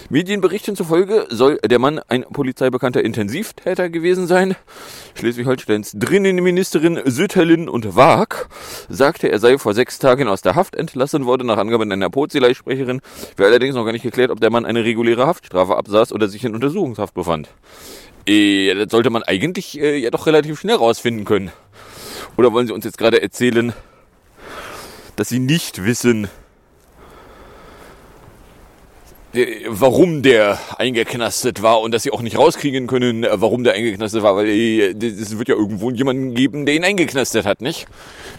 Medienberichten 0.09 0.75
zufolge 0.75 1.27
soll 1.29 1.59
der 1.63 1.77
Mann 1.77 1.99
ein 2.07 2.23
polizeibekannter 2.23 3.03
Intensivtäter 3.03 3.89
gewesen 3.89 4.25
sein. 4.25 4.55
Schleswig-Holsteins 5.13 5.91
Drinnenministerin 5.93 6.99
Sütterlin 7.05 7.69
und 7.69 7.95
Waag 7.95 8.49
sagte, 8.89 9.31
er 9.31 9.37
sei 9.37 9.59
vor 9.59 9.75
sechs 9.75 9.99
Tagen 9.99 10.27
aus 10.27 10.41
der 10.41 10.55
Haft 10.55 10.75
entlassen 10.75 11.27
worden, 11.27 11.45
nach 11.45 11.57
Angaben 11.57 11.91
einer 11.91 12.09
Pozilei-Sprecherin. 12.09 13.01
Wäre 13.37 13.49
allerdings 13.49 13.75
noch 13.75 13.85
gar 13.85 13.91
nicht 13.91 14.01
geklärt, 14.01 14.31
ob 14.31 14.41
der 14.41 14.49
Mann 14.49 14.65
eine 14.65 14.83
reguläre 14.83 15.27
Haftstrafe 15.27 15.77
absaß 15.77 16.11
oder 16.11 16.27
sich 16.27 16.43
in 16.43 16.55
Untersuchungshaft 16.55 17.13
befand. 17.13 17.49
Äh, 18.29 18.75
das 18.75 18.91
sollte 18.91 19.09
man 19.09 19.23
eigentlich 19.23 19.79
äh, 19.79 19.97
ja 19.97 20.11
doch 20.11 20.27
relativ 20.27 20.59
schnell 20.59 20.75
rausfinden 20.75 21.25
können. 21.25 21.51
Oder 22.37 22.53
wollen 22.53 22.67
Sie 22.67 22.73
uns 22.73 22.85
jetzt 22.85 22.97
gerade 22.97 23.21
erzählen, 23.21 23.73
dass 25.15 25.29
Sie 25.29 25.39
nicht 25.39 25.83
wissen, 25.83 26.27
äh, 29.33 29.65
warum 29.67 30.21
der 30.21 30.59
eingeknastet 30.77 31.63
war 31.63 31.81
und 31.81 31.91
dass 31.91 32.03
Sie 32.03 32.11
auch 32.11 32.21
nicht 32.21 32.37
rauskriegen 32.37 32.85
können, 32.85 33.23
äh, 33.23 33.41
warum 33.41 33.63
der 33.63 33.73
eingeknastet 33.73 34.21
war, 34.21 34.35
weil 34.35 34.47
es 34.47 35.37
wird 35.37 35.49
ja 35.49 35.55
irgendwo 35.55 35.89
jemanden 35.89 36.35
geben, 36.35 36.67
der 36.67 36.75
ihn 36.75 36.83
eingeknastet 36.83 37.45
hat, 37.45 37.61
nicht? 37.61 37.87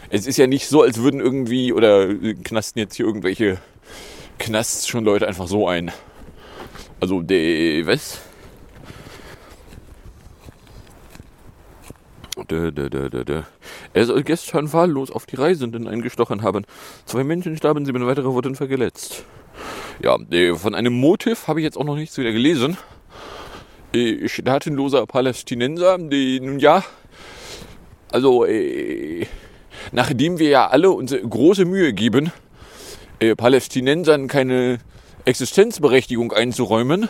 Es 0.09 0.27
ist 0.27 0.37
ja 0.37 0.47
nicht 0.47 0.69
so, 0.69 0.83
als 0.83 0.99
würden 0.99 1.21
irgendwie, 1.21 1.73
oder 1.73 2.09
knasten 2.45 2.79
jetzt 2.79 2.95
hier 2.95 3.07
irgendwelche 3.07 3.59
Knasts 4.39 4.87
schon 4.87 5.05
Leute 5.05 5.27
einfach 5.27 5.49
so 5.49 5.67
ein. 5.67 5.91
Also, 7.01 7.23
der, 7.23 7.87
was? 7.87 8.21
Dö, 12.49 12.71
dö, 12.71 12.89
dö, 12.89 13.11
dö, 13.11 13.25
dö. 13.25 13.43
Er 13.93 14.07
soll 14.07 14.23
gestern 14.23 14.73
wahllos 14.73 15.11
auf 15.11 15.27
die 15.27 15.37
Reisenden 15.37 15.87
eingestochen 15.87 16.43
haben. 16.43 16.65
Zwei 17.05 17.25
Menschen 17.25 17.57
starben, 17.57 17.85
sieben 17.85 18.07
weitere 18.07 18.27
wurden 18.27 18.55
verletzt. 18.55 19.25
Ja, 20.03 20.17
äh, 20.31 20.55
von 20.55 20.75
einem 20.75 20.93
Motiv 20.95 21.49
habe 21.49 21.61
ich 21.61 21.65
jetzt 21.65 21.77
auch 21.77 21.85
noch 21.85 21.97
nichts 21.97 22.17
wieder 22.19 22.33
gelesen. 22.33 22.77
Äh, 23.95 24.29
staatenloser 24.29 25.07
Palästinenser, 25.07 25.99
die, 25.99 26.41
nun 26.41 26.59
ja, 26.59 26.85
also 28.13 28.45
äh, 28.45 29.27
nachdem 29.93 30.39
wir 30.39 30.49
ja 30.49 30.69
alle 30.69 30.91
uns 30.91 31.15
große 31.15 31.65
Mühe 31.65 31.93
geben, 31.93 32.33
äh, 33.21 33.35
Palästinensern 33.35 34.29
keine 34.29 34.79
Existenzberechtigung 35.25 36.33
einzuräumen, 36.33 37.09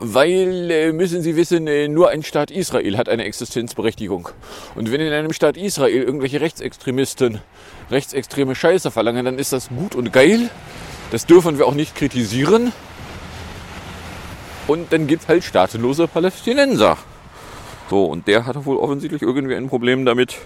weil, 0.00 0.70
äh, 0.70 0.92
müssen 0.92 1.22
Sie 1.22 1.36
wissen, 1.36 1.66
äh, 1.66 1.88
nur 1.88 2.10
ein 2.10 2.22
Staat 2.22 2.50
Israel 2.50 2.96
hat 2.96 3.08
eine 3.08 3.24
Existenzberechtigung. 3.24 4.28
Und 4.74 4.92
wenn 4.92 5.00
in 5.00 5.12
einem 5.12 5.32
Staat 5.32 5.56
Israel 5.56 6.02
irgendwelche 6.02 6.40
Rechtsextremisten 6.40 7.40
rechtsextreme 7.90 8.54
Scheiße 8.54 8.90
verlangen, 8.90 9.24
dann 9.24 9.38
ist 9.38 9.52
das 9.52 9.68
gut 9.68 9.94
und 9.94 10.12
geil. 10.12 10.50
Das 11.10 11.26
dürfen 11.26 11.58
wir 11.58 11.66
auch 11.66 11.74
nicht 11.74 11.96
kritisieren. 11.96 12.72
Und 14.66 14.92
dann 14.92 15.06
gibt 15.06 15.22
es 15.22 15.28
halt 15.28 15.44
staatenlose 15.44 16.06
Palästinenser. 16.06 16.98
So, 17.88 18.04
und 18.04 18.26
der 18.26 18.44
hatte 18.44 18.66
wohl 18.66 18.76
offensichtlich 18.76 19.22
irgendwie 19.22 19.54
ein 19.54 19.68
Problem 19.68 20.04
damit, 20.04 20.36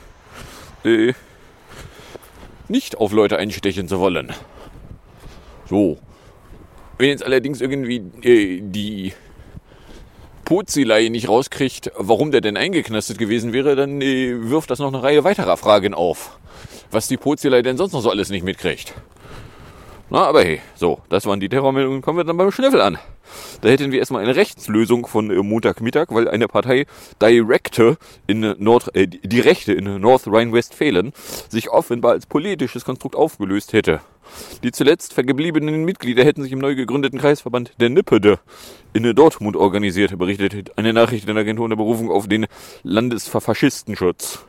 äh, 0.84 1.12
nicht 2.68 2.96
auf 2.98 3.12
Leute 3.12 3.36
einstechen 3.36 3.88
zu 3.88 3.98
wollen. 3.98 4.32
So. 5.68 5.98
Wenn 6.98 7.08
jetzt 7.08 7.24
allerdings 7.24 7.60
irgendwie 7.60 7.96
äh, 8.22 8.60
die 8.62 9.12
Pozilei 10.44 11.08
nicht 11.08 11.28
rauskriegt, 11.28 11.92
warum 11.96 12.30
der 12.30 12.40
denn 12.40 12.56
eingeknastet 12.56 13.18
gewesen 13.18 13.52
wäre, 13.52 13.76
dann 13.76 14.00
äh, 14.00 14.50
wirft 14.50 14.70
das 14.70 14.78
noch 14.78 14.88
eine 14.88 15.02
Reihe 15.02 15.24
weiterer 15.24 15.56
Fragen 15.56 15.94
auf. 15.94 16.38
Was 16.90 17.08
die 17.08 17.16
Pozilei 17.16 17.62
denn 17.62 17.76
sonst 17.76 17.92
noch 17.92 18.02
so 18.02 18.10
alles 18.10 18.30
nicht 18.30 18.44
mitkriegt. 18.44 18.94
Na, 20.12 20.26
aber 20.26 20.44
hey, 20.44 20.60
so, 20.74 21.00
das 21.08 21.24
waren 21.24 21.40
die 21.40 21.48
Terrormeldungen. 21.48 22.02
Kommen 22.02 22.18
wir 22.18 22.24
dann 22.24 22.36
beim 22.36 22.50
Schnüffel 22.50 22.82
an. 22.82 22.98
Da 23.62 23.70
hätten 23.70 23.92
wir 23.92 23.98
erstmal 23.98 24.22
eine 24.22 24.36
Rechtslösung 24.36 25.06
von 25.06 25.30
äh, 25.30 25.42
Montagmittag, 25.42 26.08
weil 26.10 26.28
eine 26.28 26.48
Partei 26.48 26.84
Directe 27.22 27.96
in 28.26 28.54
Nord, 28.58 28.94
äh, 28.94 29.06
die 29.06 29.40
Rechte 29.40 29.72
in 29.72 30.02
North 30.02 30.26
Rhine-Westfalen 30.26 31.14
sich 31.48 31.70
offenbar 31.70 32.12
als 32.12 32.26
politisches 32.26 32.84
Konstrukt 32.84 33.16
aufgelöst 33.16 33.72
hätte. 33.72 34.02
Die 34.62 34.70
zuletzt 34.70 35.14
vergebliebenen 35.14 35.82
Mitglieder 35.86 36.24
hätten 36.24 36.42
sich 36.42 36.52
im 36.52 36.58
neu 36.58 36.74
gegründeten 36.74 37.18
Kreisverband 37.18 37.72
der 37.80 37.88
Nippede 37.88 38.38
in 38.92 39.10
Dortmund 39.14 39.56
organisiert, 39.56 40.18
berichtet 40.18 40.76
eine 40.76 40.92
Nachrichtenagentur 40.92 41.64
unter 41.64 41.76
Berufung 41.76 42.10
auf 42.10 42.28
den 42.28 42.46
Landesverfaschistenschutz. 42.82 44.44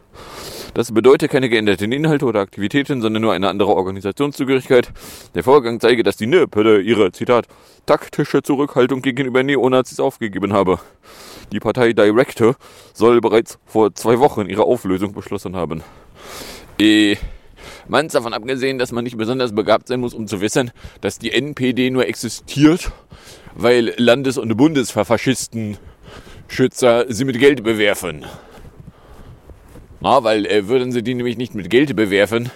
Das 0.73 0.91
bedeutet 0.91 1.29
keine 1.29 1.49
geänderten 1.49 1.91
Inhalte 1.91 2.25
oder 2.25 2.39
Aktivitäten, 2.39 3.01
sondern 3.01 3.21
nur 3.21 3.33
eine 3.33 3.47
andere 3.47 3.75
Organisationszugehörigkeit. 3.75 4.91
Der 5.35 5.43
Vorgang 5.43 5.79
zeige, 5.79 6.01
dass 6.01 6.17
die 6.17 6.25
NÖPÖDE 6.25 6.81
ihre, 6.81 7.11
Zitat, 7.11 7.45
taktische 7.85 8.41
Zurückhaltung 8.41 9.03
gegenüber 9.03 9.43
Neonazis 9.43 9.99
aufgegeben 9.99 10.51
habe. 10.51 10.79
Die 11.51 11.59
Partei 11.59 11.93
Directe 11.93 12.55
soll 12.93 13.21
bereits 13.21 13.59
vor 13.65 13.93
zwei 13.93 14.17
Wochen 14.17 14.49
ihre 14.49 14.63
Auflösung 14.63 15.13
beschlossen 15.13 15.55
haben. 15.55 15.83
Eh, 16.79 17.17
man 17.87 18.07
ist 18.07 18.15
davon 18.15 18.33
abgesehen, 18.33 18.79
dass 18.79 18.91
man 18.91 19.03
nicht 19.03 19.17
besonders 19.17 19.53
begabt 19.53 19.89
sein 19.89 19.99
muss, 19.99 20.15
um 20.15 20.25
zu 20.25 20.41
wissen, 20.41 20.71
dass 21.01 21.19
die 21.19 21.31
NPD 21.31 21.91
nur 21.91 22.07
existiert, 22.07 22.91
weil 23.53 23.93
Landes- 23.97 24.39
und 24.39 24.57
Bundesverfaschisten 24.57 25.77
Schützer 26.47 27.05
sie 27.09 27.25
mit 27.25 27.39
Geld 27.39 27.63
bewerfen. 27.63 28.25
Na, 30.03 30.21
weil 30.21 30.45
äh, 30.45 30.67
würden 30.67 30.91
sie 30.91 31.01
die 31.01 31.13
nämlich 31.13 31.37
nicht 31.37 31.55
mit 31.55 31.69
Geld 31.69 31.95
bewerfen, 31.95 32.51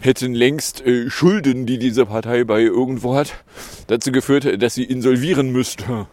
hätten 0.00 0.34
längst 0.34 0.84
äh, 0.84 1.08
Schulden, 1.08 1.64
die 1.64 1.78
diese 1.78 2.04
Partei 2.04 2.44
bei 2.44 2.60
irgendwo 2.60 3.14
hat, 3.14 3.32
dazu 3.86 4.12
geführt, 4.12 4.62
dass 4.62 4.74
sie 4.74 4.84
insolvieren 4.84 5.52
müsste. 5.52 6.06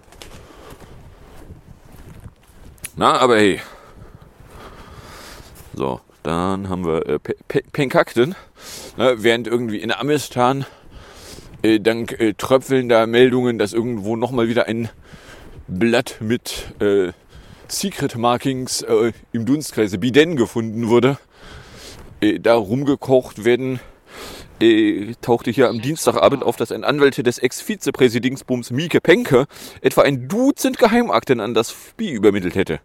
Na, 2.95 3.19
aber 3.19 3.35
hey. 3.35 3.59
So, 5.73 5.99
dann 6.23 6.69
haben 6.69 6.85
wir 6.85 7.05
äh, 7.07 7.19
Penkakten. 7.73 8.35
Ne, 8.95 9.15
während 9.17 9.47
irgendwie 9.47 9.79
in 9.79 9.91
Amistan 9.91 10.65
äh, 11.61 11.81
dank 11.81 12.17
äh, 12.21 12.35
tröpfelnder 12.35 13.05
Meldungen, 13.05 13.57
dass 13.57 13.73
irgendwo 13.73 14.15
nochmal 14.15 14.47
wieder 14.47 14.67
ein 14.67 14.87
Blatt 15.67 16.19
mit 16.21 16.73
äh, 16.79 17.11
Secret 17.71 18.17
Markings 18.17 18.81
äh, 18.81 19.11
im 19.31 19.45
Dunstkreise 19.45 19.99
Biden 19.99 20.35
gefunden 20.35 20.89
wurde, 20.89 21.19
äh, 22.19 22.39
da 22.39 22.55
rumgekocht 22.55 23.45
werden, 23.45 23.79
äh, 24.59 25.13
tauchte 25.21 25.51
hier 25.51 25.69
am 25.69 25.81
Dienstagabend 25.81 26.43
auf, 26.43 26.55
dass 26.55 26.71
ein 26.71 26.83
Anwalt 26.83 27.25
des 27.25 27.37
Ex-Vizepräsidingsbums 27.37 28.71
Mieke 28.71 28.99
Penke 28.99 29.45
etwa 29.81 30.01
ein 30.01 30.27
Dutzend 30.27 30.79
Geheimakten 30.79 31.39
an 31.39 31.53
das 31.53 31.71
FBI 31.71 32.09
übermittelt 32.11 32.55
hätte. 32.55 32.79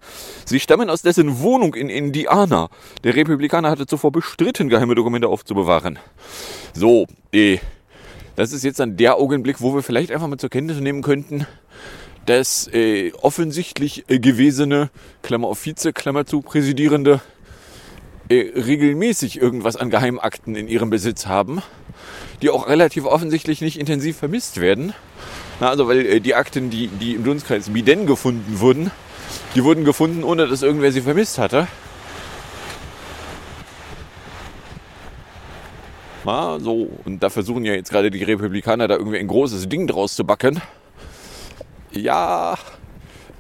Sie 0.45 0.61
stammen 0.61 0.91
aus 0.91 1.03
dessen 1.03 1.41
Wohnung 1.41 1.75
in 1.75 1.88
Indiana. 1.88 2.69
Der 3.03 3.17
Republikaner 3.17 3.71
hatte 3.71 3.87
zuvor 3.87 4.12
bestritten, 4.12 4.69
geheime 4.69 4.95
Dokumente 4.95 5.29
aufzubewahren. 5.29 5.99
So, 6.75 7.07
äh, 7.33 7.59
das 8.37 8.53
ist 8.53 8.64
jetzt 8.64 8.81
dann 8.81 8.97
der 8.97 9.17
Augenblick, 9.17 9.61
wo 9.61 9.75
wir 9.75 9.83
vielleicht 9.83 10.12
einfach 10.12 10.26
mal 10.26 10.38
zur 10.38 10.50
Kenntnis 10.50 10.79
nehmen 10.81 11.03
könnten, 11.03 11.47
dass 12.26 12.69
äh, 12.73 13.12
offensichtlich 13.21 14.04
äh, 14.09 14.19
gewesene, 14.19 14.90
Klammer 15.23 15.49
auf 15.49 15.64
Vize, 15.64 15.93
Klammer 15.93 16.26
zu, 16.26 16.43
Präsidierende, 16.43 17.21
äh, 18.28 18.52
regelmäßig 18.57 19.40
irgendwas 19.40 19.76
an 19.76 19.90
Geheimakten 19.90 20.57
in 20.57 20.69
ihrem 20.69 20.90
Besitz 20.90 21.26
haben, 21.26 21.62
die 22.43 22.50
auch 22.50 22.69
relativ 22.69 23.04
offensichtlich 23.04 23.61
nicht 23.61 23.78
intensiv 23.78 24.16
vermisst 24.16 24.61
werden. 24.61 24.95
Na, 25.61 25.69
also 25.69 25.87
weil 25.88 26.07
äh, 26.07 26.21
die 26.21 26.35
Akten, 26.35 26.71
die, 26.71 26.88
die 26.88 27.14
im 27.14 27.25
Dunstkreis 27.25 27.71
Biden 27.71 28.07
gefunden 28.07 28.61
wurden, 28.61 28.90
die 29.54 29.64
wurden 29.64 29.85
gefunden, 29.85 30.25
ohne 30.25 30.47
dass 30.47 30.62
irgendwer 30.62 30.93
sie 30.93 31.02
vermisst 31.02 31.38
hatte. 31.38 31.69
Na, 36.25 36.59
so, 36.59 36.88
und 37.04 37.23
da 37.23 37.28
versuchen 37.28 37.64
ja 37.66 37.75
jetzt 37.75 37.90
gerade 37.90 38.11
die 38.11 38.23
Republikaner 38.23 38.88
da 38.88 38.97
irgendwie 38.97 39.19
ein 39.19 39.28
großes 39.28 39.69
Ding 39.69 39.87
draus 39.87 40.16
zu 40.16 40.25
backen. 40.25 40.62
Ja, 41.95 42.59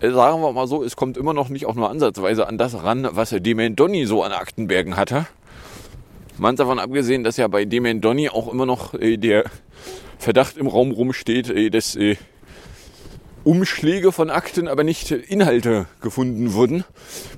äh, 0.00 0.10
sagen 0.10 0.40
wir 0.42 0.52
mal 0.52 0.68
so, 0.68 0.84
es 0.84 0.94
kommt 0.96 1.16
immer 1.16 1.34
noch 1.34 1.48
nicht 1.48 1.66
auch 1.66 1.74
nur 1.74 1.90
ansatzweise 1.90 2.46
an 2.46 2.56
das 2.56 2.82
ran, 2.82 3.08
was 3.10 3.30
Demian 3.30 3.74
Donny 3.74 4.06
so 4.06 4.22
an 4.22 4.32
Aktenbergen 4.32 4.96
hatte. 4.96 5.26
Man 6.38 6.56
davon 6.56 6.78
abgesehen, 6.78 7.24
dass 7.24 7.36
ja 7.36 7.48
bei 7.48 7.64
Demian 7.64 8.00
Donny 8.00 8.28
auch 8.28 8.52
immer 8.52 8.66
noch 8.66 8.94
äh, 8.94 9.16
der 9.16 9.44
Verdacht 10.18 10.56
im 10.56 10.68
Raum 10.68 10.92
rumsteht, 10.92 11.50
äh, 11.50 11.70
dass 11.70 11.96
äh, 11.96 12.16
Umschläge 13.44 14.10
von 14.10 14.30
Akten, 14.30 14.68
aber 14.68 14.84
nicht 14.84 15.10
Inhalte 15.10 15.86
gefunden 16.00 16.54
wurden, 16.54 16.84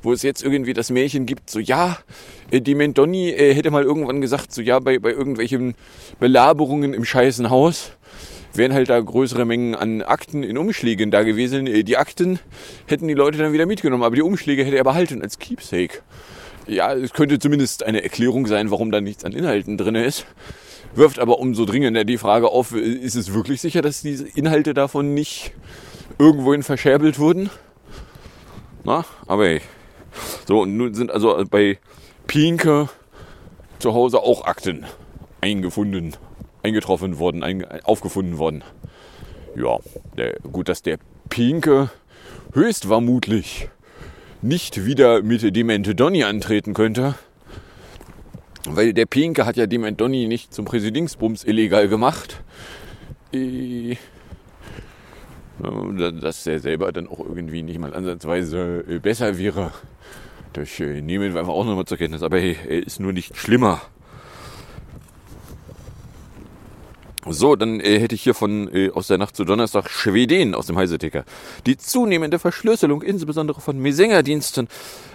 wo 0.03 0.13
es 0.13 0.23
jetzt 0.23 0.43
irgendwie 0.43 0.73
das 0.73 0.91
Märchen 0.91 1.27
gibt, 1.27 1.51
so 1.51 1.59
ja, 1.59 1.99
äh, 2.51 2.61
die 2.61 2.75
Mendoni 2.75 3.31
äh, 3.31 3.55
hätte 3.55 3.71
mal 3.71 3.83
irgendwann 3.83 4.21
gesagt, 4.21 4.53
so 4.53 4.63
ja, 4.63 4.79
bei, 4.79 4.99
bei 4.99 5.11
irgendwelchen 5.11 5.75
Belaberungen 6.21 6.95
im 6.95 7.05
scheißen 7.05 7.51
Haus 7.51 7.93
wären 8.57 8.75
halt 8.75 8.89
da 8.91 9.01
größere 9.01 9.45
Mengen 9.45 9.75
an 9.75 10.03
Akten 10.03 10.43
in 10.43 10.59
Umschlägen 10.59 11.11
da 11.11 11.23
gewesen. 11.23 11.67
Äh, 11.67 11.83
Die 11.85 11.97
Akten 11.97 12.39
hätten 12.87 13.09
die 13.09 13.15
Leute 13.15 13.39
dann 13.39 13.53
wieder 13.53 13.67
mitgenommen, 13.67 14.03
aber 14.03 14.17
die 14.17 14.23
Umschläge 14.23 14.65
hätte 14.65 14.77
er 14.77 14.85
behalten 14.85 15.23
als 15.23 15.39
Keepsake. 15.39 16.03
Ja, 16.67 16.93
es 16.95 17.13
könnte 17.13 17.39
zumindest 17.39 17.85
eine 17.85 18.03
Erklärung 18.03 18.47
sein, 18.47 18.71
warum 18.71 18.91
da 18.91 19.01
nichts 19.01 19.25
an 19.25 19.33
Inhalten 19.33 19.77
drin 19.77 19.95
ist. 19.95 20.27
Wirft 20.95 21.19
aber 21.19 21.39
umso 21.39 21.65
dringender 21.65 22.05
die 22.05 22.19
Frage 22.19 22.49
auf, 22.49 22.73
äh, 22.73 22.81
ist 22.81 23.15
es 23.17 23.33
wirklich 23.35 23.61
sicher, 23.61 23.83
dass 23.83 24.03
diese 24.03 24.27
Inhalte 24.27 24.75
davon 24.75 25.15
nicht 25.15 25.53
irgendwohin 26.19 26.63
verscherbelt 26.63 27.19
wurden? 27.19 27.51
Na, 28.85 29.05
aber 29.27 29.47
hey. 29.47 29.61
So, 30.49 30.63
und 30.63 30.77
nun 30.77 30.95
sind 30.95 31.11
also 31.11 31.45
bei 31.51 31.79
Pinke 32.27 32.89
zu 33.79 33.93
Hause 33.93 34.21
auch 34.21 34.45
Akten 34.45 34.87
eingefunden, 35.41 36.17
eingetroffen 36.67 37.19
worden, 37.19 37.43
ein, 37.43 37.65
aufgefunden 37.85 38.39
worden. 38.39 38.65
Ja, 39.55 39.79
der, 40.17 40.35
gut, 40.53 40.69
dass 40.69 40.83
der 40.83 40.99
Pinke 41.29 41.91
höchst 42.53 42.87
vermutlich 42.87 43.69
nicht 44.43 44.85
wieder 44.85 45.23
mit 45.23 45.57
Demente 45.57 45.95
Donny 45.95 46.25
antreten 46.25 46.75
könnte. 46.75 47.15
Weil 48.69 48.93
der 48.93 49.07
Pinke 49.07 49.47
hat 49.47 49.57
ja 49.57 49.67
Dement 49.67 50.01
Donny 50.01 50.27
nicht 50.27 50.53
zum 50.53 50.65
Präsidingsbums 50.65 51.45
illegal 51.45 51.89
gemacht. 51.89 52.43
Äh, 53.33 53.97
dass 56.21 56.47
er 56.47 56.61
selber 56.61 56.93
dann 56.93 57.07
auch 57.07 57.21
irgendwie 57.21 57.63
nicht 57.63 57.79
mal 57.79 57.95
ansatzweise 57.95 58.85
äh, 58.89 58.99
besser 58.99 59.39
wäre. 59.39 59.73
Das 60.53 60.81
äh, 60.81 61.01
nehmen 61.01 61.33
wir 61.33 61.41
einfach 61.41 61.53
auch 61.53 61.65
nochmal 61.65 61.85
zur 61.87 61.97
Kenntnis. 61.97 62.23
Aber 62.23 62.39
hey, 62.39 62.57
er 62.69 62.87
ist 62.87 63.01
nur 63.01 63.13
nicht 63.13 63.37
schlimmer. 63.37 63.81
So, 67.29 67.57
dann 67.57 67.81
äh, 67.81 67.99
hätte 67.99 68.15
ich 68.15 68.23
hier 68.23 68.35
von 68.35 68.73
äh, 68.73 68.91
aus 68.91 69.09
der 69.09 69.19
Nacht 69.19 69.35
zu 69.35 69.45
Donnerstag 69.45 69.91
Schweden 69.91 70.55
aus 70.55 70.67
dem 70.67 70.77
Heiseticker. 70.77 71.25
Die 71.67 71.77
zunehmende 71.77 72.39
Verschlüsselung, 72.39 73.03
insbesondere 73.03 73.61
von 73.61 73.79
Mesengerdiensten, 73.79 74.69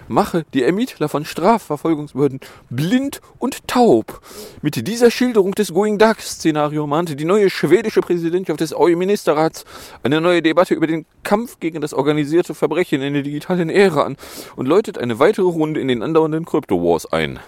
mache 0.08 0.44
die 0.52 0.62
Ermittler 0.62 1.08
von 1.08 1.24
Strafverfolgungsbehörden 1.24 2.40
blind 2.68 3.22
und 3.38 3.66
taub. 3.66 4.20
Mit 4.60 4.86
dieser 4.86 5.10
Schilderung 5.10 5.52
des 5.52 5.72
Going 5.72 5.96
Dark-Szenario 5.96 6.86
mahnte 6.86 7.16
die 7.16 7.24
neue 7.24 7.48
schwedische 7.48 8.02
Präsidentschaft 8.02 8.60
des 8.60 8.74
EU-Ministerrats 8.76 9.64
eine 10.02 10.20
neue 10.20 10.42
Debatte 10.42 10.74
über 10.74 10.86
den 10.86 11.06
Kampf 11.22 11.60
gegen 11.60 11.80
das 11.80 11.94
organisierte 11.94 12.54
Verbrechen 12.54 13.00
in 13.00 13.14
der 13.14 13.22
digitalen 13.22 13.70
Ära 13.70 14.02
an 14.02 14.16
und 14.54 14.68
läutet 14.68 14.98
eine 14.98 15.18
weitere 15.18 15.46
Runde 15.46 15.80
in 15.80 15.88
den 15.88 16.02
andauernden 16.02 16.44
Crypto-Wars 16.44 17.10
ein. 17.10 17.40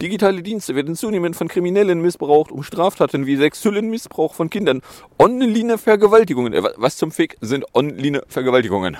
Digitale 0.00 0.42
Dienste 0.42 0.74
werden 0.74 0.96
zunehmend 0.96 1.36
von 1.36 1.48
Kriminellen 1.48 2.00
missbraucht, 2.00 2.52
um 2.52 2.62
Straftaten 2.62 3.26
wie 3.26 3.36
sexuellen 3.36 3.88
Missbrauch 3.90 4.34
von 4.34 4.50
Kindern, 4.50 4.82
Online-Vergewaltigungen. 5.18 6.52
Äh, 6.52 6.62
Was 6.76 6.96
zum 6.96 7.12
Fick 7.12 7.36
sind 7.40 7.64
Online-Vergewaltigungen? 7.74 8.98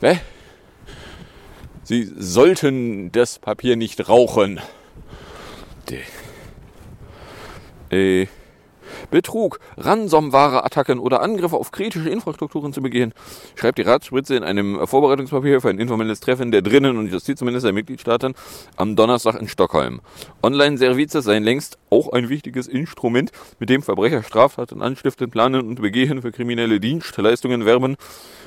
Hä? 0.00 0.18
Sie 1.82 2.10
sollten 2.16 3.12
das 3.12 3.38
Papier 3.38 3.76
nicht 3.76 4.08
rauchen. 4.08 4.60
Äh, 7.90 8.26
Betrug, 9.10 9.60
Ransomware-Attacken 9.76 10.98
oder 10.98 11.22
Angriffe 11.22 11.56
auf 11.56 11.70
kritische 11.72 12.08
Infrastrukturen 12.08 12.72
zu 12.72 12.82
begehen, 12.82 13.12
schreibt 13.54 13.78
die 13.78 13.82
Ratsspritze 13.82 14.36
in 14.36 14.44
einem 14.44 14.86
Vorbereitungspapier 14.86 15.60
für 15.60 15.70
ein 15.70 15.78
informelles 15.78 16.20
Treffen 16.20 16.50
der 16.50 16.62
Drinnen- 16.62 16.96
und 16.96 17.10
Justizminister 17.10 17.68
der 17.68 17.74
Mitgliedstaaten 17.74 18.34
am 18.76 18.96
Donnerstag 18.96 19.40
in 19.40 19.48
Stockholm. 19.48 20.00
Online-Services 20.42 21.24
seien 21.24 21.44
längst 21.44 21.78
auch 21.90 22.12
ein 22.12 22.28
wichtiges 22.28 22.66
Instrument, 22.66 23.30
mit 23.58 23.70
dem 23.70 23.82
Verbrecher 23.82 24.22
Straftaten 24.22 24.82
anstiften, 24.82 25.30
planen 25.30 25.66
und 25.66 25.80
begehen 25.80 26.22
für 26.22 26.32
kriminelle 26.32 26.80
Dienstleistungen 26.80 27.64
werben 27.64 27.96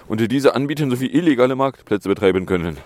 und 0.08 0.32
diese 0.32 0.56
anbieten 0.56 0.90
sowie 0.90 1.08
illegale 1.08 1.56
Marktplätze 1.56 2.10
betreiben 2.10 2.46
können. 2.46 2.78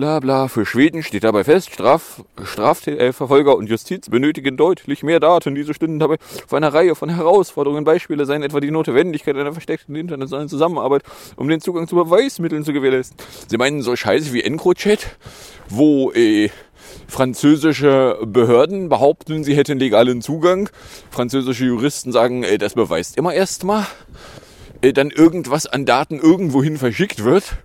Bla 0.00 0.18
bla. 0.18 0.48
Für 0.48 0.64
Schweden 0.64 1.02
steht 1.02 1.24
dabei 1.24 1.44
fest, 1.44 1.74
Straf, 1.74 2.24
Strafverfolger 2.42 3.54
und 3.54 3.68
Justiz 3.68 4.08
benötigen 4.08 4.56
deutlich 4.56 5.02
mehr 5.02 5.20
Daten. 5.20 5.54
Diese 5.54 5.74
stünden 5.74 5.98
dabei 5.98 6.16
vor 6.46 6.56
einer 6.56 6.72
Reihe 6.72 6.94
von 6.94 7.10
Herausforderungen. 7.10 7.84
Beispiele 7.84 8.24
seien 8.24 8.42
etwa 8.42 8.60
die 8.60 8.70
Notwendigkeit 8.70 9.36
einer 9.36 9.52
versteckten 9.52 9.94
internationalen 9.96 10.48
Zusammenarbeit, 10.48 11.02
um 11.36 11.48
den 11.48 11.60
Zugang 11.60 11.86
zu 11.86 11.96
Beweismitteln 11.96 12.64
zu 12.64 12.72
gewährleisten. 12.72 13.18
Sie 13.46 13.58
meinen 13.58 13.82
so 13.82 13.94
Scheiße 13.94 14.32
wie 14.32 14.42
EncroChat, 14.42 15.18
wo 15.68 16.12
äh, 16.12 16.48
französische 17.06 18.20
Behörden 18.24 18.88
behaupten, 18.88 19.44
sie 19.44 19.54
hätten 19.54 19.78
legalen 19.78 20.22
Zugang. 20.22 20.70
Französische 21.10 21.66
Juristen 21.66 22.10
sagen, 22.10 22.42
äh, 22.42 22.56
das 22.56 22.72
beweist 22.72 23.18
immer 23.18 23.34
erstmal 23.34 23.86
dann 24.82 25.10
irgendwas 25.10 25.66
an 25.66 25.84
Daten 25.84 26.18
irgendwohin 26.18 26.78
verschickt 26.78 27.24
wird, 27.24 27.56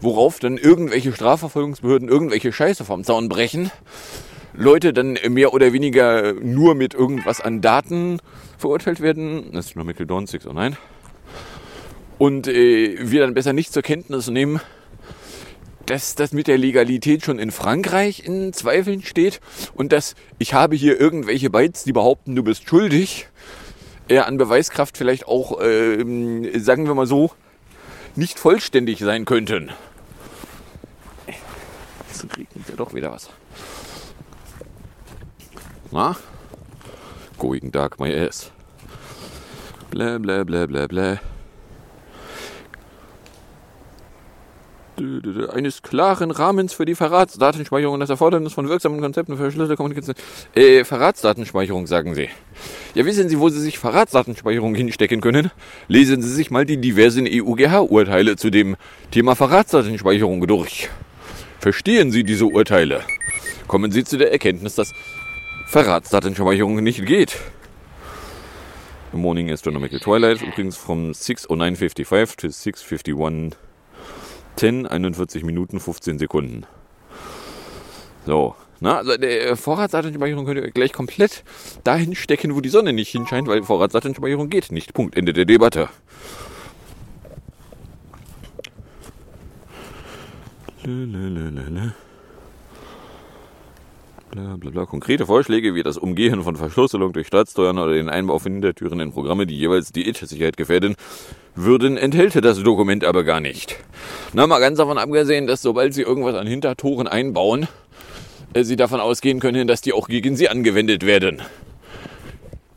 worauf 0.00 0.38
dann 0.38 0.56
irgendwelche 0.56 1.12
Strafverfolgungsbehörden 1.12 2.08
irgendwelche 2.08 2.52
Scheiße 2.52 2.84
vom 2.84 3.04
Zaun 3.04 3.28
brechen, 3.28 3.70
Leute 4.52 4.92
dann 4.92 5.18
mehr 5.28 5.52
oder 5.52 5.72
weniger 5.72 6.32
nur 6.34 6.74
mit 6.74 6.94
irgendwas 6.94 7.40
an 7.40 7.60
Daten 7.60 8.18
verurteilt 8.58 9.00
werden. 9.00 9.50
Das 9.52 9.66
ist 9.66 9.76
nur 9.76 9.84
Dorn 9.92 10.26
6, 10.26 10.46
oh 10.46 10.52
nein. 10.52 10.76
Und 12.18 12.48
äh, 12.48 12.96
wir 12.98 13.20
dann 13.20 13.34
besser 13.34 13.52
nicht 13.52 13.72
zur 13.72 13.82
Kenntnis 13.82 14.28
nehmen, 14.28 14.60
dass 15.84 16.14
das 16.14 16.32
mit 16.32 16.48
der 16.48 16.58
Legalität 16.58 17.24
schon 17.24 17.38
in 17.38 17.50
Frankreich 17.50 18.24
in 18.24 18.52
Zweifeln 18.52 19.02
steht 19.02 19.40
und 19.74 19.92
dass 19.92 20.14
ich 20.38 20.54
habe 20.54 20.74
hier 20.74 21.00
irgendwelche 21.00 21.50
Bytes, 21.50 21.84
die 21.84 21.92
behaupten, 21.92 22.34
du 22.34 22.42
bist 22.42 22.68
schuldig, 22.68 23.28
äh, 24.08 24.18
an 24.18 24.36
Beweiskraft 24.36 24.96
vielleicht 24.96 25.26
auch, 25.26 25.60
ähm, 25.60 26.48
sagen 26.58 26.86
wir 26.86 26.94
mal 26.94 27.06
so, 27.06 27.30
nicht 28.14 28.38
vollständig 28.38 28.98
sein 29.00 29.24
könnten. 29.24 29.70
Jetzt 32.08 32.24
regnet 32.36 32.68
ja 32.68 32.76
doch 32.76 32.94
wieder 32.94 33.12
was. 33.12 33.28
Na? 35.90 36.16
Going 37.38 37.70
dark, 37.70 38.00
my 38.00 38.14
ass. 38.14 38.50
Blä, 39.90 40.18
blä, 40.18 40.44
blä, 40.44 40.66
blä, 40.66 40.88
blä. 40.88 41.20
Eines 44.98 45.82
klaren 45.82 46.30
Rahmens 46.30 46.72
für 46.72 46.84
die 46.84 46.94
Verratsdatenspeicherung 46.94 47.94
und 47.94 48.00
das 48.00 48.10
Erfordernis 48.10 48.52
von 48.52 48.68
wirksamen 48.68 49.00
Konzepten 49.00 49.36
für 49.36 49.50
Schlüsselkommunikation. 49.50 50.16
Äh, 50.54 50.84
Verratsdatenspeicherung, 50.84 51.86
sagen 51.86 52.14
Sie. 52.14 52.28
Ja, 52.94 53.04
wissen 53.04 53.28
Sie, 53.28 53.38
wo 53.38 53.48
Sie 53.48 53.60
sich 53.60 53.78
Verratsdatenspeicherung 53.78 54.74
hinstecken 54.74 55.20
können? 55.20 55.50
Lesen 55.88 56.22
Sie 56.22 56.32
sich 56.32 56.50
mal 56.50 56.64
die 56.64 56.78
diversen 56.78 57.26
EUGH-Urteile 57.26 58.36
zu 58.36 58.50
dem 58.50 58.76
Thema 59.10 59.36
Verratsdatenspeicherung 59.36 60.46
durch. 60.46 60.88
Verstehen 61.60 62.10
Sie 62.10 62.24
diese 62.24 62.46
Urteile? 62.46 63.02
Kommen 63.66 63.90
Sie 63.90 64.04
zu 64.04 64.16
der 64.16 64.32
Erkenntnis, 64.32 64.76
dass 64.76 64.92
Verratsdatenspeicherung 65.66 66.82
nicht 66.82 67.04
geht. 67.04 67.36
Morning 69.12 69.50
Astronomical 69.50 69.98
Twilight, 69.98 70.42
übrigens 70.42 70.76
from 70.76 71.10
6.09.55 71.10 72.36
to 72.36 72.46
6.51 72.48 73.65
10, 74.56 74.86
41 74.86 75.44
Minuten, 75.44 75.80
15 75.80 76.18
Sekunden. 76.18 76.64
So. 78.26 78.54
Na, 78.80 78.98
also 78.98 79.16
der 79.16 79.56
Vorratsdatenspeicherung 79.56 80.44
könnt 80.44 80.60
ihr 80.60 80.70
gleich 80.70 80.92
komplett 80.92 81.44
dahin 81.84 82.14
stecken, 82.14 82.54
wo 82.54 82.60
die 82.60 82.68
Sonne 82.68 82.92
nicht 82.92 83.10
hinscheint, 83.10 83.48
weil 83.48 83.62
Vorratsdatenspeicherung 83.62 84.50
geht 84.50 84.70
nicht. 84.70 84.92
Punkt. 84.92 85.16
Ende 85.16 85.32
der 85.32 85.46
Debatte. 85.46 85.88
Lalalala. 90.84 91.94
Bla, 94.36 94.56
bla, 94.58 94.70
bla. 94.70 94.84
Konkrete 94.84 95.24
Vorschläge 95.24 95.74
wie 95.74 95.82
das 95.82 95.96
Umgehen 95.96 96.42
von 96.42 96.56
Verschlüsselung 96.56 97.14
durch 97.14 97.26
Staatssteuern 97.26 97.78
oder 97.78 97.94
den 97.94 98.10
Einbau 98.10 98.38
von 98.38 98.52
Hintertüren 98.52 99.00
in 99.00 99.10
Programme, 99.10 99.46
die 99.46 99.56
jeweils 99.56 99.92
die 99.92 100.06
IT-Sicherheit 100.06 100.58
gefährden, 100.58 100.94
würden, 101.54 101.96
enthält 101.96 102.44
das 102.44 102.62
Dokument 102.62 103.02
aber 103.02 103.24
gar 103.24 103.40
nicht. 103.40 103.78
Na, 104.34 104.46
mal 104.46 104.58
ganz 104.60 104.76
davon 104.76 104.98
abgesehen, 104.98 105.46
dass 105.46 105.62
sobald 105.62 105.94
Sie 105.94 106.02
irgendwas 106.02 106.34
an 106.34 106.46
Hintertoren 106.46 107.08
einbauen, 107.08 107.66
äh, 108.52 108.62
Sie 108.62 108.76
davon 108.76 109.00
ausgehen 109.00 109.40
können, 109.40 109.66
dass 109.66 109.80
die 109.80 109.94
auch 109.94 110.06
gegen 110.06 110.36
Sie 110.36 110.50
angewendet 110.50 111.06
werden. 111.06 111.40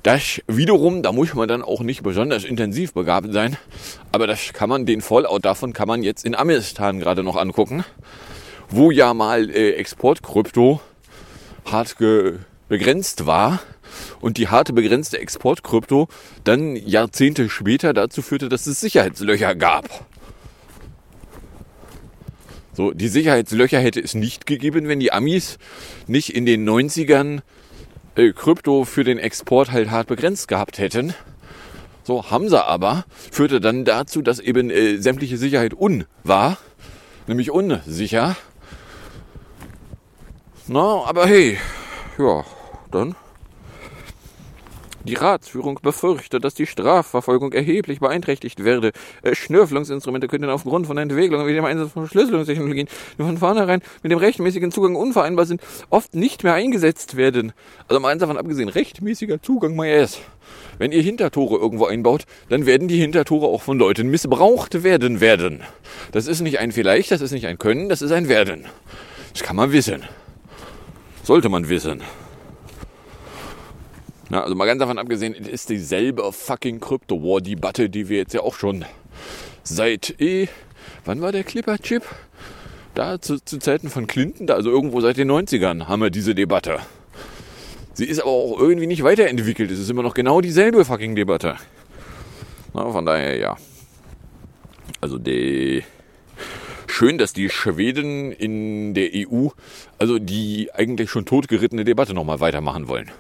Das 0.04 0.42
wiederum, 0.48 1.04
da 1.04 1.12
muss 1.12 1.34
man 1.34 1.50
dann 1.50 1.62
auch 1.62 1.82
nicht 1.82 2.04
besonders 2.04 2.46
intensiv 2.46 2.94
begabt 2.94 3.34
sein, 3.34 3.58
aber 4.14 4.28
das 4.28 4.54
kann 4.54 4.70
man, 4.70 4.86
den 4.86 5.02
Fallout 5.02 5.44
davon 5.44 5.74
kann 5.74 5.90
man 5.90 6.04
jetzt 6.04 6.24
in 6.24 6.36
Amistan 6.36 7.02
gerade 7.02 7.22
noch 7.22 7.36
angucken, 7.36 7.84
wo 8.70 8.92
ja 8.92 9.14
mal 9.14 9.50
äh, 9.50 9.72
Exportkrypto 9.72 10.80
hart 11.66 11.96
begrenzt 12.68 13.26
war 13.26 13.60
und 14.22 14.38
die 14.38 14.48
harte 14.48 14.74
begrenzte 14.74 15.20
Exportkrypto 15.20 16.08
dann 16.44 16.76
Jahrzehnte 16.76 17.50
später 17.50 17.94
dazu 17.94 18.22
führte, 18.22 18.50
dass 18.50 18.68
es 18.68 18.80
Sicherheitslöcher 18.80 19.56
gab. 19.56 20.06
So, 22.74 22.92
die 22.92 23.10
Sicherheitslöcher 23.10 23.80
hätte 23.80 24.00
es 24.00 24.14
nicht 24.14 24.46
gegeben, 24.46 24.88
wenn 24.88 25.02
die 25.02 25.12
Amis 25.12 25.58
nicht 26.08 26.34
in 26.34 26.46
den 26.46 26.68
90ern 26.70 27.42
äh, 28.16 28.32
Krypto 28.32 28.86
für 28.86 29.04
den 29.04 29.18
Export 29.18 29.72
halt 29.72 29.92
hart 29.92 30.08
begrenzt 30.08 30.48
gehabt 30.48 30.78
hätten. 30.78 31.14
So, 32.04 32.24
sie 32.48 32.66
aber, 32.66 33.06
führte 33.32 33.60
dann 33.60 33.86
dazu, 33.86 34.22
dass 34.22 34.40
eben 34.40 34.70
äh, 34.70 34.98
sämtliche 34.98 35.38
Sicherheit 35.38 35.74
un 35.74 36.06
war, 36.24 36.58
nämlich 37.28 37.52
unsicher. 37.52 38.38
Na, 40.72 41.04
aber 41.04 41.26
hey, 41.26 41.58
ja, 42.20 42.46
dann. 42.92 43.16
Die 45.04 45.16
Ratsführung 45.16 45.80
befürchtet, 45.82 46.44
dass 46.44 46.54
die 46.54 46.68
Strafverfolgung 46.68 47.54
erheblich 47.54 48.00
beeinträchtigt 48.00 48.64
werde. 48.64 48.92
Äh, 49.24 49.34
Schnürflungsinstrumente 49.34 50.28
könnten 50.28 50.48
aufgrund 50.52 50.86
von 50.86 51.00
Entwicklungen 51.00 51.48
wie 51.48 51.56
dem 51.56 51.66
Einsatz 51.66 51.94
von 51.94 52.04
Verschlüsselungstechnologien, 52.04 52.88
die 53.18 53.24
von 53.24 53.40
vornherein 53.40 53.82
mit 54.04 54.12
dem 54.12 54.20
rechtmäßigen 54.20 54.72
Zugang 54.72 54.96
unvereinbar 54.96 55.48
sind, 55.48 55.60
oft 55.90 56.14
nicht 56.14 56.44
mehr 56.44 56.54
eingesetzt 56.54 57.18
werden. 57.18 57.52
Also 57.88 58.00
mal 58.00 58.10
eins 58.10 58.20
davon 58.20 58.38
abgesehen, 58.38 58.70
rechtmäßiger 58.70 59.42
Zugang, 59.42 59.76
mal 59.76 59.88
yes. 59.88 60.20
Wenn 60.78 60.92
ihr 60.92 61.02
Hintertore 61.02 61.58
irgendwo 61.58 61.88
einbaut, 61.88 62.26
dann 62.50 62.68
werden 62.68 62.88
die 62.88 63.00
Hintertore 63.00 63.48
auch 63.48 63.64
von 63.64 63.80
Leuten 63.80 64.12
missbraucht 64.12 64.84
werden 64.84 65.20
werden. 65.20 65.64
Das 66.12 66.28
ist 66.28 66.42
nicht 66.42 66.60
ein 66.60 66.72
vielleicht, 66.72 67.10
das 67.10 67.22
ist 67.22 67.32
nicht 67.32 67.48
ein 67.48 67.58
können, 67.58 67.90
das 67.90 68.04
ist 68.04 68.12
ein 68.12 68.30
werden. 68.30 68.66
Das 69.34 69.42
kann 69.42 69.56
man 69.56 69.72
wissen. 69.72 70.04
Sollte 71.30 71.50
man 71.50 71.70
wissen. 71.70 72.02
Na, 74.32 74.42
also 74.42 74.56
mal 74.56 74.66
ganz 74.66 74.80
davon 74.80 74.98
abgesehen, 74.98 75.36
es 75.40 75.48
ist 75.48 75.70
dieselbe 75.70 76.34
fucking 76.34 76.80
Crypto-War-Debatte, 76.80 77.88
die 77.92 78.10
wir 78.10 78.18
jetzt 78.18 78.34
ja 78.34 78.42
auch 78.42 78.56
schon 78.56 78.84
seit, 79.62 80.20
eh, 80.20 80.48
wann 81.06 81.22
war 81.22 81.32
der 81.32 81.44
Clipper-Chip? 81.44 82.02
Da 82.96 83.22
zu, 83.22 83.38
zu 83.46 83.60
Zeiten 83.60 83.92
von 83.92 84.08
Clinton, 84.08 84.48
da 84.48 84.56
also 84.56 84.72
irgendwo 84.72 85.02
seit 85.02 85.18
den 85.18 85.30
90ern 85.30 85.88
haben 85.88 86.02
wir 86.02 86.10
diese 86.10 86.34
Debatte. 86.34 86.80
Sie 87.94 88.06
ist 88.06 88.22
aber 88.22 88.32
auch 88.32 88.60
irgendwie 88.60 88.88
nicht 88.88 89.04
weiterentwickelt. 89.04 89.70
Es 89.70 89.78
ist 89.78 89.92
immer 89.92 90.02
noch 90.02 90.16
genau 90.16 90.42
dieselbe 90.42 90.84
fucking 90.84 91.16
Debatte. 91.16 91.58
Na, 92.74 92.90
von 92.90 93.06
daher, 93.06 93.38
ja. 93.38 93.56
Also 95.00 95.20
die 95.20 95.84
schön, 96.92 97.18
dass 97.18 97.34
die 97.34 97.50
Schweden 97.50 98.32
in 98.32 98.94
der 98.94 99.10
EU, 99.14 99.48
also 99.98 100.20
die 100.20 100.70
eigentlich 100.74 101.10
schon 101.10 101.26
totgerittene 101.26 101.86
Debatte 101.86 102.14
nochmal 102.14 102.40
weitermachen 102.40 102.88
wollen. 102.88 103.12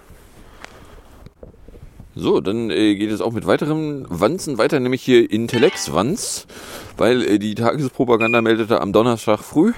So, 2.15 2.41
dann 2.41 2.69
äh, 2.69 2.95
geht 2.95 3.11
es 3.11 3.21
auch 3.21 3.31
mit 3.31 3.47
weiteren 3.47 4.05
Wanzen 4.09 4.57
weiter, 4.57 4.79
nämlich 4.79 5.01
hier 5.01 5.29
Intellex-Wanz, 5.31 6.47
weil 6.97 7.23
äh, 7.23 7.39
die 7.39 7.55
Tagespropaganda 7.55 8.41
meldete 8.41 8.81
am 8.81 8.91
Donnerstag 8.91 9.39
früh 9.39 9.73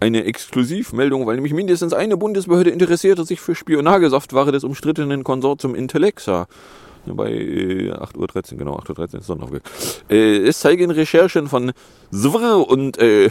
eine 0.00 0.24
Exklusivmeldung, 0.24 1.26
weil 1.26 1.36
nämlich 1.36 1.54
mindestens 1.54 1.94
eine 1.94 2.16
Bundesbehörde 2.16 2.70
interessierte 2.70 3.24
sich 3.24 3.40
für 3.40 3.54
Spionagesoftware 3.54 4.52
des 4.52 4.64
umstrittenen 4.64 5.24
Konsortium 5.24 5.74
Intellexa. 5.74 6.46
Bei 7.14 7.30
äh, 7.30 7.92
8.13 7.92 8.52
Uhr, 8.52 8.58
genau, 8.58 8.78
8.13 8.78 8.98
Uhr 8.98 9.20
ist 9.20 9.26
Sonntag. 9.26 9.60
Äh, 10.10 10.38
es 10.38 10.60
zeigen 10.60 10.90
Recherchen 10.90 11.48
von 11.48 11.72
SWR 12.12 12.68
und 12.68 12.98
äh, 12.98 13.30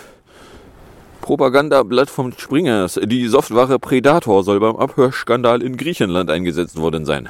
Propagandablatt 1.21 2.09
vom 2.09 2.33
Springers. 2.37 2.99
Die 3.03 3.27
Software 3.27 3.79
Predator 3.79 4.43
soll 4.43 4.59
beim 4.59 4.75
Abhörskandal 4.75 5.63
in 5.63 5.75
Griechenland 5.75 6.29
eingesetzt 6.29 6.77
worden 6.77 7.05
sein. 7.05 7.29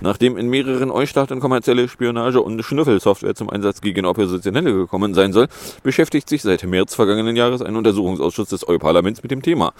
Nachdem 0.00 0.36
in 0.36 0.48
mehreren 0.48 0.90
EU-Staaten 0.90 1.40
kommerzielle 1.40 1.88
Spionage- 1.88 2.40
und 2.40 2.62
Schnüffelsoftware 2.62 3.34
zum 3.34 3.50
Einsatz 3.50 3.80
gegen 3.80 4.06
Oppositionelle 4.06 4.72
gekommen 4.72 5.14
sein 5.14 5.32
soll, 5.32 5.48
beschäftigt 5.82 6.28
sich 6.28 6.42
seit 6.42 6.64
März 6.64 6.94
vergangenen 6.94 7.36
Jahres 7.36 7.62
ein 7.62 7.76
Untersuchungsausschuss 7.76 8.48
des 8.48 8.68
EU-Parlaments 8.68 9.22
mit 9.22 9.30
dem 9.30 9.42
Thema. 9.42 9.72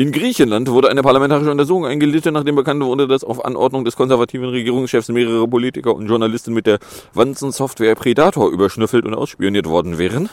In 0.00 0.12
Griechenland 0.12 0.70
wurde 0.70 0.88
eine 0.88 1.02
parlamentarische 1.02 1.50
Untersuchung 1.50 1.84
eingelitten, 1.84 2.32
nachdem 2.32 2.56
bekannt 2.56 2.82
wurde, 2.82 3.06
dass 3.06 3.22
auf 3.22 3.44
Anordnung 3.44 3.84
des 3.84 3.96
konservativen 3.96 4.48
Regierungschefs 4.48 5.10
mehrere 5.10 5.46
Politiker 5.46 5.94
und 5.94 6.08
Journalisten 6.08 6.54
mit 6.54 6.66
der 6.66 6.78
Wanzen-Software 7.12 7.94
Predator 7.96 8.50
überschnüffelt 8.50 9.04
und 9.04 9.12
ausspioniert 9.12 9.66
worden 9.66 9.98
wären. 9.98 10.30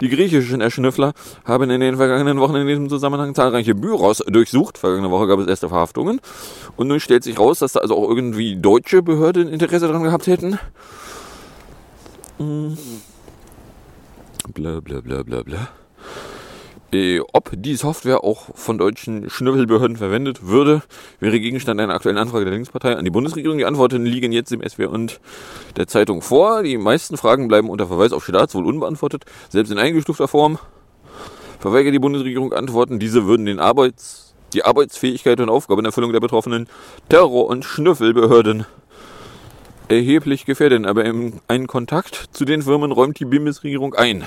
Die 0.00 0.08
griechischen 0.08 0.62
Erschnüffler 0.62 1.12
haben 1.44 1.68
in 1.68 1.82
den 1.82 1.98
vergangenen 1.98 2.40
Wochen 2.40 2.56
in 2.56 2.66
diesem 2.66 2.88
Zusammenhang 2.88 3.34
zahlreiche 3.34 3.74
Büros 3.74 4.22
durchsucht. 4.26 4.78
Vergangene 4.78 5.10
Woche 5.10 5.26
gab 5.26 5.40
es 5.40 5.46
erste 5.46 5.68
Verhaftungen. 5.68 6.22
Und 6.76 6.88
nun 6.88 6.98
stellt 6.98 7.22
sich 7.22 7.38
raus, 7.38 7.58
dass 7.58 7.74
da 7.74 7.80
also 7.80 7.98
auch 7.98 8.08
irgendwie 8.08 8.56
deutsche 8.56 9.02
Behörden 9.02 9.48
Interesse 9.48 9.88
daran 9.88 10.04
gehabt 10.04 10.26
hätten. 10.26 10.58
Hm. 12.38 12.78
Bla 14.54 14.80
bla 14.80 15.02
bla 15.02 15.22
bla 15.22 15.42
bla. 15.42 15.68
Äh, 16.92 17.20
ob 17.32 17.50
die 17.52 17.74
Software 17.74 18.22
auch 18.22 18.54
von 18.54 18.78
deutschen 18.78 19.28
Schnüffelbehörden 19.28 19.96
verwendet 19.96 20.46
würde, 20.46 20.82
wäre 21.18 21.40
Gegenstand 21.40 21.80
einer 21.80 21.94
aktuellen 21.94 22.18
Anfrage 22.18 22.44
der 22.44 22.54
Linkspartei 22.54 22.96
an 22.96 23.04
die 23.04 23.10
Bundesregierung. 23.10 23.58
Die 23.58 23.64
Antworten 23.64 24.04
liegen 24.04 24.30
jetzt 24.30 24.52
im 24.52 24.62
SWR 24.62 24.90
und 24.90 25.20
der 25.76 25.88
Zeitung 25.88 26.22
vor. 26.22 26.62
Die 26.62 26.78
meisten 26.78 27.16
Fragen 27.16 27.48
bleiben 27.48 27.70
unter 27.70 27.88
Verweis 27.88 28.12
auf 28.12 28.24
Staatswohl 28.24 28.64
unbeantwortet, 28.64 29.24
selbst 29.48 29.70
in 29.70 29.78
eingestufter 29.78 30.28
Form. 30.28 30.58
Verweigert 31.58 31.92
die 31.92 31.98
Bundesregierung 31.98 32.52
Antworten, 32.52 33.00
diese 33.00 33.26
würden 33.26 33.46
den 33.46 33.58
Arbeits, 33.58 34.34
die 34.52 34.64
Arbeitsfähigkeit 34.64 35.40
und 35.40 35.48
Aufgabenerfüllung 35.48 36.12
der 36.12 36.20
betroffenen 36.20 36.68
Terror- 37.08 37.46
und 37.46 37.64
Schnüffelbehörden 37.64 38.64
erheblich 39.88 40.44
gefährden. 40.44 40.86
Aber 40.86 41.02
einen 41.02 41.66
Kontakt 41.66 42.28
zu 42.32 42.44
den 42.44 42.62
Firmen 42.62 42.92
räumt 42.92 43.18
die 43.18 43.24
Bundesregierung 43.24 43.94
ein. 43.94 44.24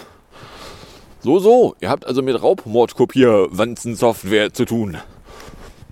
So, 1.22 1.40
so, 1.40 1.76
ihr 1.82 1.90
habt 1.90 2.06
also 2.06 2.22
mit 2.22 2.42
Raubmordkopierwanzen-Software 2.42 4.54
zu 4.54 4.64
tun. 4.64 4.98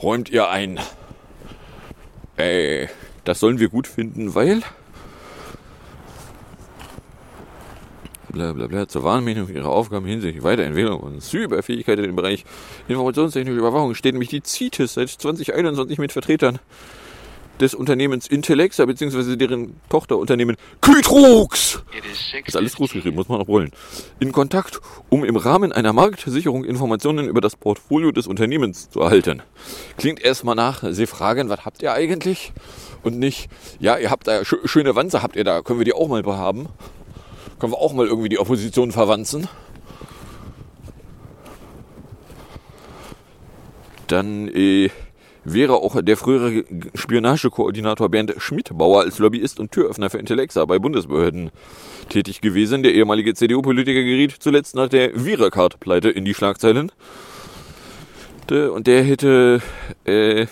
Räumt 0.01 0.29
ihr 0.29 0.49
ein. 0.49 0.79
Äh, 2.37 2.87
das 3.25 3.41
sollen 3.41 3.59
wir 3.59 3.67
gut 3.67 3.87
finden, 3.87 4.35
weil... 4.35 4.61
Blablabla, 8.29 8.67
bla, 8.67 8.67
bla, 8.67 8.87
zur 8.87 9.03
Wahrnehmung 9.03 9.49
ihrer 9.49 9.69
Aufgaben 9.69 10.05
hinsichtlich 10.05 10.43
Weiterentwicklung 10.43 11.01
und 11.01 11.21
Cyberfähigkeit 11.21 11.99
in 11.99 12.05
dem 12.05 12.15
Bereich 12.15 12.45
informationstechnische 12.87 13.57
Überwachung 13.57 13.95
steht 13.95 14.13
nämlich 14.13 14.29
die 14.29 14.43
CITES 14.43 14.93
seit 14.93 15.09
2021 15.09 15.97
mit 15.97 16.13
Vertretern 16.13 16.59
des 17.59 17.73
Unternehmens 17.73 18.27
Intellexa 18.27 18.85
bzw. 18.85 19.35
deren 19.35 19.79
Tochterunternehmen 19.89 20.55
is 22.11 22.33
ist 22.45 22.55
alles 22.55 22.75
groß 22.75 22.93
geschrieben, 22.93 23.15
muss 23.15 23.29
man 23.29 23.41
auch 23.41 23.47
rollen, 23.47 23.71
in 24.19 24.31
Kontakt, 24.31 24.79
um 25.09 25.23
im 25.23 25.35
Rahmen 25.35 25.71
einer 25.71 25.93
Marktsicherung 25.93 26.63
Informationen 26.63 27.27
über 27.27 27.41
das 27.41 27.55
Portfolio 27.55 28.11
des 28.11 28.27
Unternehmens 28.27 28.89
zu 28.89 29.01
erhalten. 29.01 29.41
Klingt 29.97 30.21
erstmal 30.21 30.55
nach, 30.55 30.83
Sie 30.91 31.07
fragen, 31.07 31.49
was 31.49 31.65
habt 31.65 31.81
ihr 31.81 31.93
eigentlich? 31.93 32.53
Und 33.03 33.19
nicht, 33.19 33.49
ja, 33.79 33.97
ihr 33.97 34.11
habt 34.11 34.27
da 34.27 34.43
sch 34.43 34.55
schöne 34.65 34.95
Wanze, 34.95 35.23
habt 35.23 35.35
ihr 35.35 35.43
da, 35.43 35.61
können 35.61 35.79
wir 35.79 35.85
die 35.85 35.93
auch 35.93 36.07
mal 36.07 36.23
haben? 36.25 36.67
Können 37.59 37.73
wir 37.73 37.79
auch 37.79 37.93
mal 37.93 38.05
irgendwie 38.05 38.29
die 38.29 38.39
Opposition 38.39 38.91
verwanzen? 38.91 39.47
Dann 44.07 44.47
äh, 44.47 44.89
wäre 45.53 45.75
auch 45.75 46.01
der 46.01 46.17
frühere 46.17 46.65
Spionagekoordinator 46.93 48.09
Bernd 48.09 48.35
Schmidbauer 48.37 49.01
als 49.01 49.17
Lobbyist 49.19 49.59
und 49.59 49.71
Türöffner 49.71 50.09
für 50.09 50.17
Intellexa 50.17 50.65
bei 50.65 50.77
Bundesbehörden 50.77 51.51
tätig 52.09 52.41
gewesen. 52.41 52.83
Der 52.83 52.93
ehemalige 52.93 53.33
CDU-Politiker 53.33 54.03
geriet 54.03 54.35
zuletzt 54.39 54.75
nach 54.75 54.89
der 54.89 55.25
Wirecard-Pleite 55.25 56.09
in 56.09 56.25
die 56.25 56.33
Schlagzeilen. 56.33 56.91
Und 58.49 58.87
der 58.87 59.03
hätte 59.03 59.61
äh, 60.05 60.47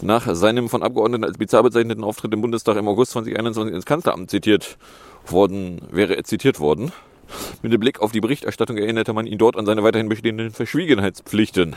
nach 0.00 0.32
seinem 0.34 0.68
von 0.68 0.82
Abgeordneten 0.82 1.24
als 1.24 1.38
bizarr 1.38 1.62
bezeichneten 1.64 2.04
Auftritt 2.04 2.32
im 2.32 2.40
Bundestag 2.40 2.76
im 2.76 2.88
August 2.88 3.12
2021 3.12 3.74
ins 3.74 3.86
Kanzleramt 3.86 4.30
zitiert 4.30 4.78
worden, 5.26 5.80
wäre 5.90 6.16
er 6.16 6.24
zitiert 6.24 6.60
worden. 6.60 6.92
Mit 7.62 7.72
dem 7.72 7.80
Blick 7.80 8.00
auf 8.00 8.12
die 8.12 8.20
Berichterstattung 8.20 8.78
erinnerte 8.78 9.12
man 9.12 9.26
ihn 9.26 9.38
dort 9.38 9.56
an 9.56 9.66
seine 9.66 9.82
weiterhin 9.82 10.08
bestehenden 10.08 10.50
Verschwiegenheitspflichten. 10.50 11.76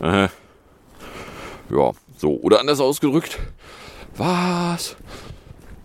Äh, 0.00 0.28
ja, 1.72 1.92
so. 2.16 2.38
Oder 2.40 2.60
anders 2.60 2.80
ausgedrückt. 2.80 3.38
Was? 4.16 4.96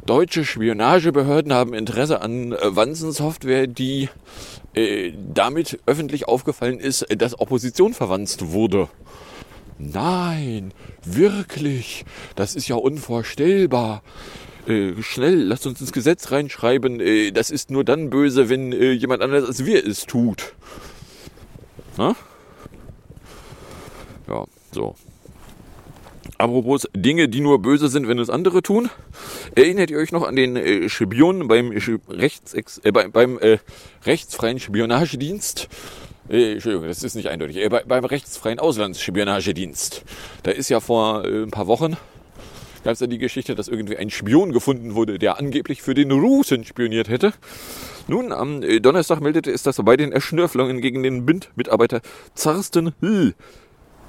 Deutsche 0.06 0.46
Spionagebehörden 0.46 1.54
haben 1.54 1.74
Interesse 1.74 2.22
an 2.22 2.54
äh, 2.54 2.76
Wanzensoftware, 2.76 3.68
die 3.68 4.10
äh, 4.74 5.14
damit 5.34 5.80
öffentlich 5.86 6.28
aufgefallen 6.28 6.80
ist, 6.80 7.06
dass 7.18 7.40
Opposition 7.40 7.94
verwanzt 7.94 8.52
wurde. 8.52 8.90
Nein, 9.80 10.74
wirklich. 11.04 12.06
Das 12.36 12.56
ist 12.56 12.68
ja 12.68 12.76
unvorstellbar. 12.76 14.02
Äh, 14.68 15.02
schnell, 15.02 15.44
lasst 15.44 15.68
uns 15.68 15.80
ins 15.80 15.94
Gesetz 15.94 16.32
reinschreiben, 16.32 17.00
äh, 17.00 17.32
das 17.32 17.52
ist 17.52 17.72
nur 17.72 17.84
dann 17.84 18.10
böse, 18.10 18.50
wenn 18.50 18.74
äh, 18.74 18.92
jemand 18.92 19.22
anders 19.22 19.46
als 19.46 19.66
wir 19.66 19.86
es 19.86 20.06
tut. 20.06 20.54
Na? 21.98 22.16
Ja, 24.28 24.46
so. 24.72 24.96
Apropos 26.38 26.88
Dinge, 26.96 27.30
die 27.30 27.42
nur 27.42 27.62
böse 27.62 27.88
sind, 27.88 28.08
wenn 28.08 28.20
es 28.20 28.30
andere 28.30 28.62
tun. 28.62 28.90
Erinnert 29.56 29.90
ihr 29.90 29.98
euch 29.98 30.12
noch 30.12 30.28
an 30.28 30.36
den 30.36 30.56
äh, 30.56 30.88
Spion 30.88 31.48
beim, 31.48 31.72
Sch- 31.72 32.00
Rechtsex 32.10 32.80
äh, 32.84 32.92
beim, 32.92 33.12
beim 33.12 33.40
äh, 33.40 33.58
rechtsfreien 34.06 34.60
Spionagedienst? 34.60 35.68
Äh, 36.30 36.54
Entschuldigung, 36.54 36.88
das 36.88 37.04
ist 37.04 37.16
nicht 37.16 37.30
eindeutig. 37.30 37.58
Äh, 37.58 37.70
bei, 37.70 37.84
beim 37.84 38.06
rechtsfreien 38.06 38.60
Auslandsspionagedienst. 38.60 40.04
Da 40.44 40.52
ist 40.52 40.70
ja 40.70 40.80
vor 40.80 41.26
äh, 41.26 41.44
ein 41.44 41.52
paar 41.52 41.68
Wochen 41.68 41.98
gab 42.84 42.94
es 42.94 43.02
ja 43.02 43.08
die 43.08 43.18
Geschichte, 43.18 43.54
dass 43.54 43.68
irgendwie 43.68 43.98
ein 43.98 44.10
Spion 44.10 44.54
gefunden 44.54 44.96
wurde, 44.96 45.20
der 45.20 45.38
angeblich 45.38 45.82
für 45.82 45.94
den 45.94 46.10
Russen 46.10 46.64
spioniert 46.64 47.10
hätte. 47.10 47.34
Nun, 48.08 48.32
am 48.32 48.64
äh, 48.64 48.80
Donnerstag 48.80 49.20
meldete 49.20 49.52
es 49.52 49.64
das 49.64 49.76
bei 49.84 49.98
den 49.98 50.14
Erschnörflungen 50.14 50.80
gegen 50.80 51.04
den 51.04 51.26
BIND-Mitarbeiter 51.26 52.00
Zarsten 52.34 52.94
Hill. 53.02 53.34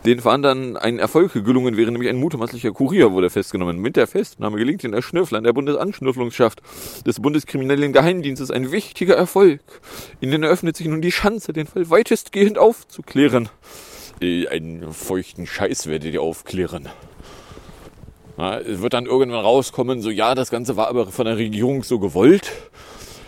Den 0.04 0.22
dann 0.22 0.76
ein 0.76 0.98
Erfolg 0.98 1.32
gelungen, 1.32 1.76
wäre 1.76 1.90
nämlich 1.90 2.08
ein 2.08 2.16
mutmaßlicher 2.16 2.70
Kurier 2.70 3.12
wurde 3.12 3.30
festgenommen. 3.30 3.78
Mit 3.78 3.96
der 3.96 4.06
Festnahme 4.06 4.56
gelingt 4.56 4.84
den 4.84 4.94
Erschnürflern 4.94 5.42
der 5.42 5.52
Bundesanschnüfflungsschaft 5.52 6.62
des 7.04 7.20
Bundeskriminellen 7.20 7.92
Geheimdienstes 7.92 8.50
ein 8.50 8.70
wichtiger 8.70 9.16
Erfolg. 9.16 9.60
Ihnen 10.20 10.44
eröffnet 10.44 10.76
sich 10.76 10.86
nun 10.86 11.02
die 11.02 11.10
Chance, 11.10 11.52
den 11.52 11.66
Fall 11.66 11.90
weitestgehend 11.90 12.58
aufzuklären. 12.58 13.48
Äh, 14.20 14.46
einen 14.48 14.92
feuchten 14.92 15.46
Scheiß 15.46 15.88
werdet 15.88 16.14
ihr 16.14 16.22
aufklären. 16.22 16.88
Na, 18.36 18.60
es 18.60 18.80
wird 18.80 18.92
dann 18.92 19.06
irgendwann 19.06 19.40
rauskommen, 19.40 20.00
so 20.00 20.10
ja, 20.10 20.36
das 20.36 20.50
Ganze 20.50 20.76
war 20.76 20.86
aber 20.86 21.08
von 21.08 21.26
der 21.26 21.38
Regierung 21.38 21.82
so 21.82 21.98
gewollt. 21.98 22.52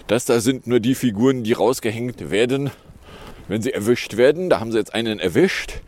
Das 0.07 0.25
da 0.25 0.41
sind 0.41 0.69
nur 0.69 0.79
die 0.79 0.95
Figuren, 0.95 1.43
die 1.43 1.53
rausgehängt 1.53 2.31
werden, 2.31 2.71
wenn 3.49 3.61
sie 3.61 3.73
erwischt 3.73 4.17
werden. 4.17 4.51
Da 4.51 4.61
haben 4.61 4.71
sie 4.71 4.79
jetzt 4.79 4.95
einen 4.95 5.19
erwischt. 5.19 5.81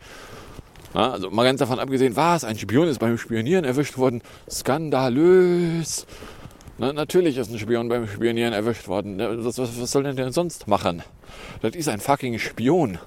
Na, 0.93 1.11
also 1.11 1.31
mal 1.31 1.43
ganz 1.43 1.59
davon 1.59 1.79
abgesehen, 1.79 2.15
was, 2.15 2.43
ein 2.43 2.57
Spion 2.57 2.87
ist 2.87 2.99
beim 2.99 3.17
Spionieren 3.17 3.65
erwischt 3.65 3.97
worden. 3.97 4.21
Skandalös. 4.49 6.05
Na, 6.77 6.93
natürlich 6.93 7.37
ist 7.37 7.51
ein 7.51 7.57
Spion 7.57 7.89
beim 7.89 8.07
Spionieren 8.07 8.53
erwischt 8.53 8.87
worden. 8.87 9.17
Was, 9.19 9.57
was, 9.57 9.81
was 9.81 9.91
soll 9.91 10.03
denn 10.03 10.15
der 10.15 10.31
sonst 10.31 10.67
machen? 10.67 11.01
Das 11.61 11.75
ist 11.75 11.89
ein 11.89 11.99
fucking 11.99 12.37
Spion. 12.37 12.99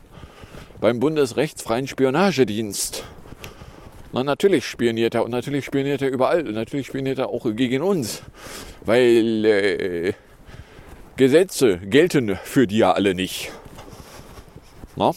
Beim 0.80 0.98
Bundesrechtsfreien 0.98 1.86
Spionagedienst. 1.86 3.04
Na, 4.12 4.24
natürlich 4.24 4.66
spioniert 4.66 5.14
er 5.14 5.24
und 5.24 5.30
natürlich 5.30 5.64
spioniert 5.64 6.02
er 6.02 6.10
überall 6.10 6.46
und 6.46 6.54
natürlich 6.54 6.86
spioniert 6.86 7.18
er 7.18 7.28
auch 7.28 7.46
gegen 7.54 7.82
uns. 7.82 8.22
Weil 8.84 9.44
äh, 9.44 10.12
Gesetze 11.16 11.78
gelten 11.78 12.36
für 12.42 12.66
die 12.66 12.78
ja 12.78 12.92
alle 12.92 13.14
nicht. 13.14 13.52
Na? 14.96 15.12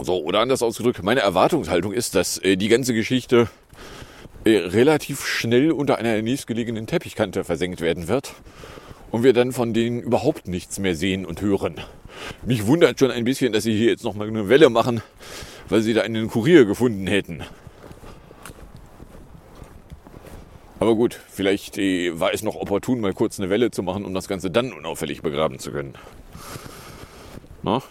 So, 0.00 0.22
oder 0.22 0.40
anders 0.40 0.62
ausgedrückt, 0.62 1.02
meine 1.02 1.20
Erwartungshaltung 1.20 1.92
ist, 1.92 2.14
dass 2.14 2.38
äh, 2.38 2.56
die 2.56 2.68
ganze 2.68 2.94
Geschichte 2.94 3.48
äh, 4.44 4.58
relativ 4.58 5.26
schnell 5.26 5.72
unter 5.72 5.98
einer 5.98 6.22
nächstgelegenen 6.22 6.86
Teppichkante 6.86 7.42
versenkt 7.42 7.80
werden 7.80 8.06
wird 8.06 8.32
und 9.10 9.24
wir 9.24 9.32
dann 9.32 9.50
von 9.50 9.74
denen 9.74 10.00
überhaupt 10.00 10.46
nichts 10.46 10.78
mehr 10.78 10.94
sehen 10.94 11.26
und 11.26 11.40
hören. 11.40 11.80
Mich 12.46 12.66
wundert 12.66 13.00
schon 13.00 13.10
ein 13.10 13.24
bisschen, 13.24 13.52
dass 13.52 13.64
sie 13.64 13.76
hier 13.76 13.90
jetzt 13.90 14.04
nochmal 14.04 14.28
eine 14.28 14.48
Welle 14.48 14.70
machen, 14.70 15.02
weil 15.68 15.82
sie 15.82 15.94
da 15.94 16.02
einen 16.02 16.28
Kurier 16.28 16.64
gefunden 16.64 17.08
hätten. 17.08 17.42
Aber 20.80 20.94
gut, 20.94 21.18
vielleicht 21.28 21.76
äh, 21.76 22.20
war 22.20 22.32
es 22.32 22.44
noch 22.44 22.54
opportun, 22.54 23.00
mal 23.00 23.14
kurz 23.14 23.40
eine 23.40 23.50
Welle 23.50 23.72
zu 23.72 23.82
machen, 23.82 24.04
um 24.04 24.14
das 24.14 24.28
Ganze 24.28 24.48
dann 24.48 24.72
unauffällig 24.72 25.22
begraben 25.22 25.58
zu 25.58 25.72
können. 25.72 25.94
Na? 27.64 27.72
Da, 27.72 27.74
da, 27.74 27.80
da, 27.80 27.82
da, 27.82 27.82
da, 27.82 27.88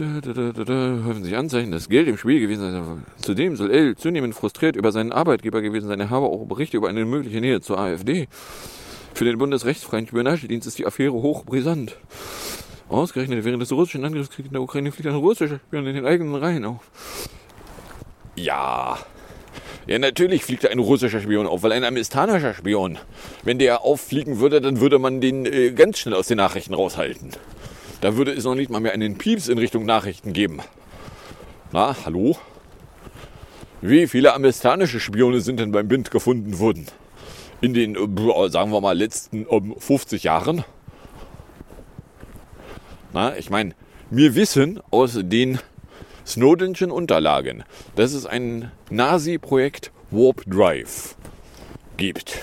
häufen 0.00 1.24
sich 1.24 1.36
Anzeichen, 1.36 1.70
dass 1.70 1.88
Geld 1.88 2.08
im 2.08 2.18
Spiel 2.18 2.40
gewesen 2.40 2.60
sein. 2.60 3.06
Zudem 3.20 3.56
soll 3.56 3.70
L 3.70 3.96
zunehmend 3.96 4.34
frustriert 4.34 4.76
über 4.76 4.92
seinen 4.92 5.12
Arbeitgeber 5.12 5.62
gewesen 5.62 5.88
sein. 5.88 6.00
Er 6.00 6.10
habe 6.10 6.26
auch 6.26 6.46
Berichte 6.46 6.76
über 6.76 6.88
eine 6.88 7.04
mögliche 7.04 7.40
Nähe 7.40 7.60
zur 7.60 7.78
AfD. 7.78 8.28
Für 9.14 9.24
den 9.24 9.38
Bundesrechtsfreien 9.38 10.06
Spionagedienst 10.06 10.66
ist 10.66 10.78
die 10.78 10.86
Affäre 10.86 11.14
hochbrisant. 11.14 11.96
Ausgerechnet 12.88 13.44
während 13.44 13.62
des 13.62 13.72
russischen 13.72 14.04
Angriffskriegs 14.04 14.48
in 14.48 14.52
der 14.52 14.62
Ukraine 14.62 14.92
fliegt 14.92 15.08
ein 15.08 15.14
russischer 15.14 15.58
Spion 15.58 15.86
in 15.86 15.94
den 15.94 16.06
eigenen 16.06 16.34
Reihen 16.34 16.64
auf. 16.64 16.90
Ja. 18.36 18.98
Ja, 19.86 19.98
natürlich 19.98 20.44
fliegt 20.44 20.64
da 20.64 20.68
ein 20.68 20.78
russischer 20.78 21.20
Spion 21.20 21.46
auf, 21.46 21.62
weil 21.62 21.72
ein 21.72 21.84
amerikanischer 21.84 22.54
Spion, 22.54 22.98
wenn 23.44 23.58
der 23.58 23.82
auffliegen 23.82 24.38
würde, 24.38 24.60
dann 24.60 24.80
würde 24.80 24.98
man 24.98 25.20
den 25.20 25.46
äh, 25.46 25.72
ganz 25.72 25.98
schnell 25.98 26.14
aus 26.14 26.26
den 26.26 26.36
Nachrichten 26.36 26.74
raushalten. 26.74 27.30
Da 28.06 28.16
würde 28.16 28.30
es 28.30 28.44
noch 28.44 28.54
nicht 28.54 28.70
mal 28.70 28.78
mehr 28.78 28.92
einen 28.92 29.18
Pieps 29.18 29.48
in 29.48 29.58
Richtung 29.58 29.84
Nachrichten 29.84 30.32
geben. 30.32 30.60
Na, 31.72 31.96
hallo? 32.04 32.36
Wie 33.80 34.06
viele 34.06 34.32
amerikanische 34.32 35.00
Spione 35.00 35.40
sind 35.40 35.58
denn 35.58 35.72
beim 35.72 35.88
Bind 35.88 36.12
gefunden 36.12 36.60
worden? 36.60 36.86
In 37.60 37.74
den, 37.74 37.96
sagen 37.96 38.70
wir 38.70 38.80
mal, 38.80 38.96
letzten 38.96 39.44
ähm, 39.50 39.74
50 39.76 40.22
Jahren? 40.22 40.62
Na, 43.12 43.36
ich 43.36 43.50
meine, 43.50 43.74
wir 44.08 44.36
wissen 44.36 44.80
aus 44.92 45.18
den 45.20 45.58
Snowdenschen 46.24 46.92
Unterlagen, 46.92 47.64
dass 47.96 48.12
es 48.12 48.24
ein 48.24 48.70
Nazi-Projekt 48.88 49.90
Warp 50.12 50.44
Drive 50.46 51.16
gibt, 51.96 52.38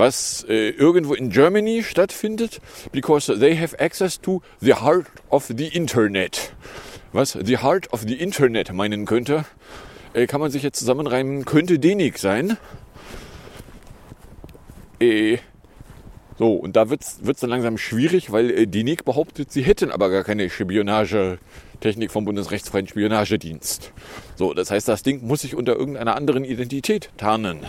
was 0.00 0.46
äh, 0.48 0.70
irgendwo 0.70 1.12
in 1.12 1.28
Germany 1.30 1.84
stattfindet, 1.84 2.60
because 2.90 3.38
they 3.38 3.54
have 3.54 3.78
access 3.78 4.18
to 4.20 4.40
the 4.60 4.74
heart 4.74 5.06
of 5.28 5.52
the 5.54 5.68
Internet. 5.68 6.52
Was 7.12 7.38
the 7.40 7.58
heart 7.58 7.92
of 7.92 8.00
the 8.06 8.14
Internet 8.14 8.72
meinen 8.72 9.04
könnte, 9.04 9.44
äh, 10.14 10.26
kann 10.26 10.40
man 10.40 10.50
sich 10.50 10.62
jetzt 10.62 10.78
zusammenreimen, 10.78 11.44
könnte 11.44 11.78
DENIC 11.78 12.18
sein. 12.18 12.56
Äh, 15.00 15.36
so, 16.38 16.54
und 16.54 16.76
da 16.76 16.88
wird 16.88 17.02
es 17.02 17.40
dann 17.40 17.50
langsam 17.50 17.76
schwierig, 17.76 18.32
weil 18.32 18.50
äh, 18.50 18.66
DENIC 18.66 19.04
behauptet, 19.04 19.52
sie 19.52 19.62
hätten 19.62 19.90
aber 19.90 20.08
gar 20.08 20.24
keine 20.24 20.48
Spionagetechnik 20.48 22.10
vom 22.10 22.24
Bundesrechtsfreien 22.24 22.88
Spionagedienst. 22.88 23.92
So, 24.36 24.54
das 24.54 24.70
heißt, 24.70 24.88
das 24.88 25.02
Ding 25.02 25.26
muss 25.26 25.42
sich 25.42 25.54
unter 25.54 25.76
irgendeiner 25.76 26.16
anderen 26.16 26.44
Identität 26.44 27.10
tarnen. 27.18 27.66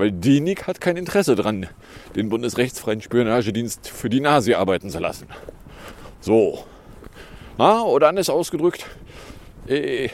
Weil 0.00 0.12
DENIC 0.12 0.66
hat 0.66 0.80
kein 0.80 0.96
Interesse 0.96 1.36
dran, 1.36 1.66
den 2.16 2.30
Bundesrechtsfreien 2.30 3.02
Spionagedienst 3.02 3.86
für 3.86 4.08
die 4.08 4.20
Nazi 4.20 4.54
arbeiten 4.54 4.88
zu 4.88 4.98
lassen. 4.98 5.26
So. 6.20 6.64
Na, 7.58 7.82
oder 7.82 8.08
anders 8.08 8.30
ausgedrückt, 8.30 8.86
äh, 9.66 10.08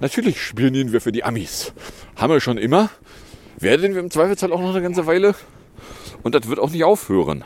Natürlich 0.00 0.40
spionieren 0.40 0.92
wir 0.92 1.00
für 1.00 1.10
die 1.10 1.24
Amis. 1.24 1.72
Haben 2.14 2.32
wir 2.32 2.40
schon 2.40 2.58
immer. 2.58 2.90
Werden 3.58 3.94
wir 3.94 4.00
im 4.00 4.10
Zweifelsfall 4.12 4.52
auch 4.52 4.60
noch 4.60 4.70
eine 4.70 4.82
ganze 4.82 5.06
Weile. 5.06 5.34
Und 6.22 6.36
das 6.36 6.48
wird 6.48 6.60
auch 6.60 6.70
nicht 6.70 6.84
aufhören. 6.84 7.44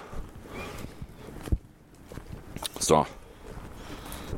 So. 2.79 3.07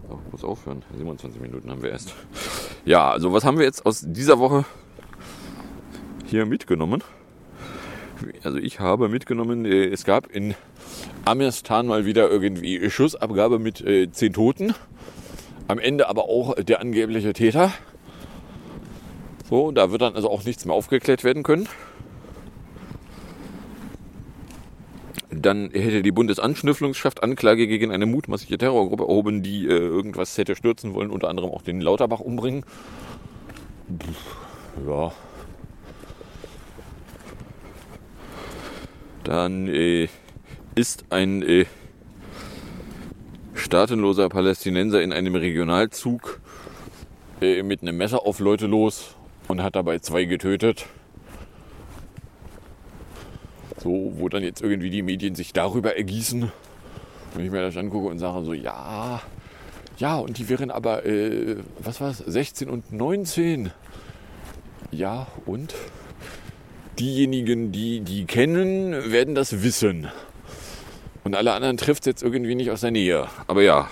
Oh, 0.08 0.18
muss 0.30 0.44
aufhören. 0.44 0.84
27 0.96 1.40
Minuten 1.40 1.68
haben 1.68 1.82
wir 1.82 1.90
erst. 1.90 2.14
Ja, 2.84 3.10
also 3.10 3.32
was 3.32 3.42
haben 3.42 3.58
wir 3.58 3.64
jetzt 3.64 3.84
aus 3.84 4.04
dieser 4.06 4.38
Woche 4.38 4.64
hier 6.26 6.46
mitgenommen? 6.46 7.02
Also 8.42 8.58
ich 8.58 8.80
habe 8.80 9.08
mitgenommen, 9.08 9.64
äh, 9.64 9.86
es 9.86 10.04
gab 10.04 10.26
in 10.26 10.54
Amistan 11.24 11.86
mal 11.86 12.06
wieder 12.06 12.30
irgendwie 12.30 12.90
Schussabgabe 12.90 13.58
mit 13.58 13.80
äh, 13.80 14.10
10 14.10 14.32
Toten. 14.32 14.74
Am 15.68 15.78
Ende 15.78 16.08
aber 16.08 16.24
auch 16.24 16.54
der 16.56 16.80
angebliche 16.80 17.32
Täter. 17.32 17.72
So, 19.48 19.70
da 19.72 19.90
wird 19.90 20.02
dann 20.02 20.14
also 20.14 20.30
auch 20.30 20.44
nichts 20.44 20.64
mehr 20.64 20.74
aufgeklärt 20.74 21.24
werden 21.24 21.42
können. 21.42 21.68
Dann 25.30 25.70
hätte 25.70 26.02
die 26.02 26.12
Bundesanschnüfflungsschaft 26.12 27.22
Anklage 27.22 27.66
gegen 27.66 27.90
eine 27.90 28.06
mutmaßliche 28.06 28.58
Terrorgruppe 28.58 29.04
erhoben, 29.04 29.42
die 29.42 29.66
äh, 29.66 29.70
irgendwas 29.70 30.36
hätte 30.38 30.54
stürzen 30.56 30.94
wollen, 30.94 31.10
unter 31.10 31.28
anderem 31.28 31.50
auch 31.50 31.62
den 31.62 31.80
Lauterbach 31.80 32.20
umbringen. 32.20 32.64
Pff, 33.98 34.86
ja. 34.86 35.12
Dann 39.24 39.68
äh, 39.68 40.08
ist 40.74 41.06
ein 41.10 41.42
äh, 41.42 41.64
staatenloser 43.54 44.28
Palästinenser 44.28 45.02
in 45.02 45.12
einem 45.12 45.34
Regionalzug 45.34 46.40
äh, 47.40 47.62
mit 47.62 47.82
einem 47.82 47.96
Messer 47.96 48.26
auf 48.26 48.38
Leute 48.38 48.66
los 48.66 49.14
und 49.48 49.62
hat 49.62 49.76
dabei 49.76 49.98
zwei 49.98 50.24
getötet. 50.24 50.86
So, 53.82 54.12
wo 54.16 54.28
dann 54.28 54.42
jetzt 54.42 54.62
irgendwie 54.62 54.90
die 54.90 55.02
Medien 55.02 55.34
sich 55.34 55.52
darüber 55.52 55.96
ergießen. 55.96 56.52
Wenn 57.34 57.44
ich 57.44 57.50
mir 57.50 57.62
das 57.62 57.76
angucke 57.76 58.08
und 58.08 58.18
sage 58.18 58.44
so, 58.44 58.52
ja, 58.52 59.22
ja, 59.98 60.16
und 60.16 60.38
die 60.38 60.48
wären 60.48 60.70
aber, 60.70 61.06
äh, 61.06 61.56
was 61.78 62.00
war 62.00 62.10
es, 62.10 62.18
16 62.18 62.68
und 62.68 62.92
19. 62.92 63.70
Ja, 64.90 65.26
und? 65.46 65.74
Diejenigen, 66.98 67.72
die 67.72 68.00
die 68.00 68.24
kennen, 68.24 69.10
werden 69.10 69.34
das 69.34 69.62
wissen. 69.62 70.08
Und 71.24 71.34
alle 71.34 71.52
anderen 71.52 71.76
trifft 71.76 72.02
es 72.02 72.06
jetzt 72.06 72.22
irgendwie 72.22 72.54
nicht 72.54 72.70
aus 72.70 72.82
der 72.82 72.90
Nähe. 72.90 73.26
Aber 73.46 73.62
ja. 73.62 73.88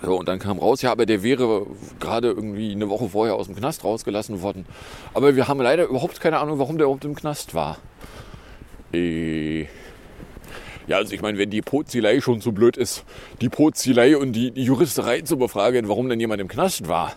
So, 0.00 0.16
und 0.16 0.28
dann 0.28 0.38
kam 0.38 0.58
raus, 0.58 0.80
ja, 0.82 0.92
aber 0.92 1.06
der 1.06 1.24
wäre 1.24 1.66
gerade 1.98 2.28
irgendwie 2.28 2.70
eine 2.70 2.88
Woche 2.88 3.08
vorher 3.08 3.34
aus 3.34 3.46
dem 3.46 3.56
Knast 3.56 3.82
rausgelassen 3.82 4.40
worden. 4.42 4.64
Aber 5.12 5.34
wir 5.34 5.48
haben 5.48 5.60
leider 5.60 5.86
überhaupt 5.86 6.20
keine 6.20 6.38
Ahnung, 6.38 6.58
warum 6.60 6.78
der 6.78 6.84
überhaupt 6.84 7.04
im 7.04 7.16
Knast 7.16 7.52
war. 7.54 7.78
Äh, 8.92 9.66
ja, 10.88 10.96
also 10.96 11.12
ich 11.12 11.20
meine, 11.20 11.38
wenn 11.38 11.50
die 11.50 11.60
Pozilei 11.60 12.20
schon 12.20 12.40
so 12.40 12.50
blöd 12.50 12.78
ist, 12.78 13.04
die 13.42 13.50
Pozilei 13.50 14.16
und 14.16 14.32
die, 14.32 14.50
die 14.50 14.64
Juristerei 14.64 15.20
zu 15.20 15.36
befragen, 15.36 15.86
warum 15.86 16.08
denn 16.08 16.18
jemand 16.18 16.40
im 16.40 16.48
Knast 16.48 16.88
war, 16.88 17.14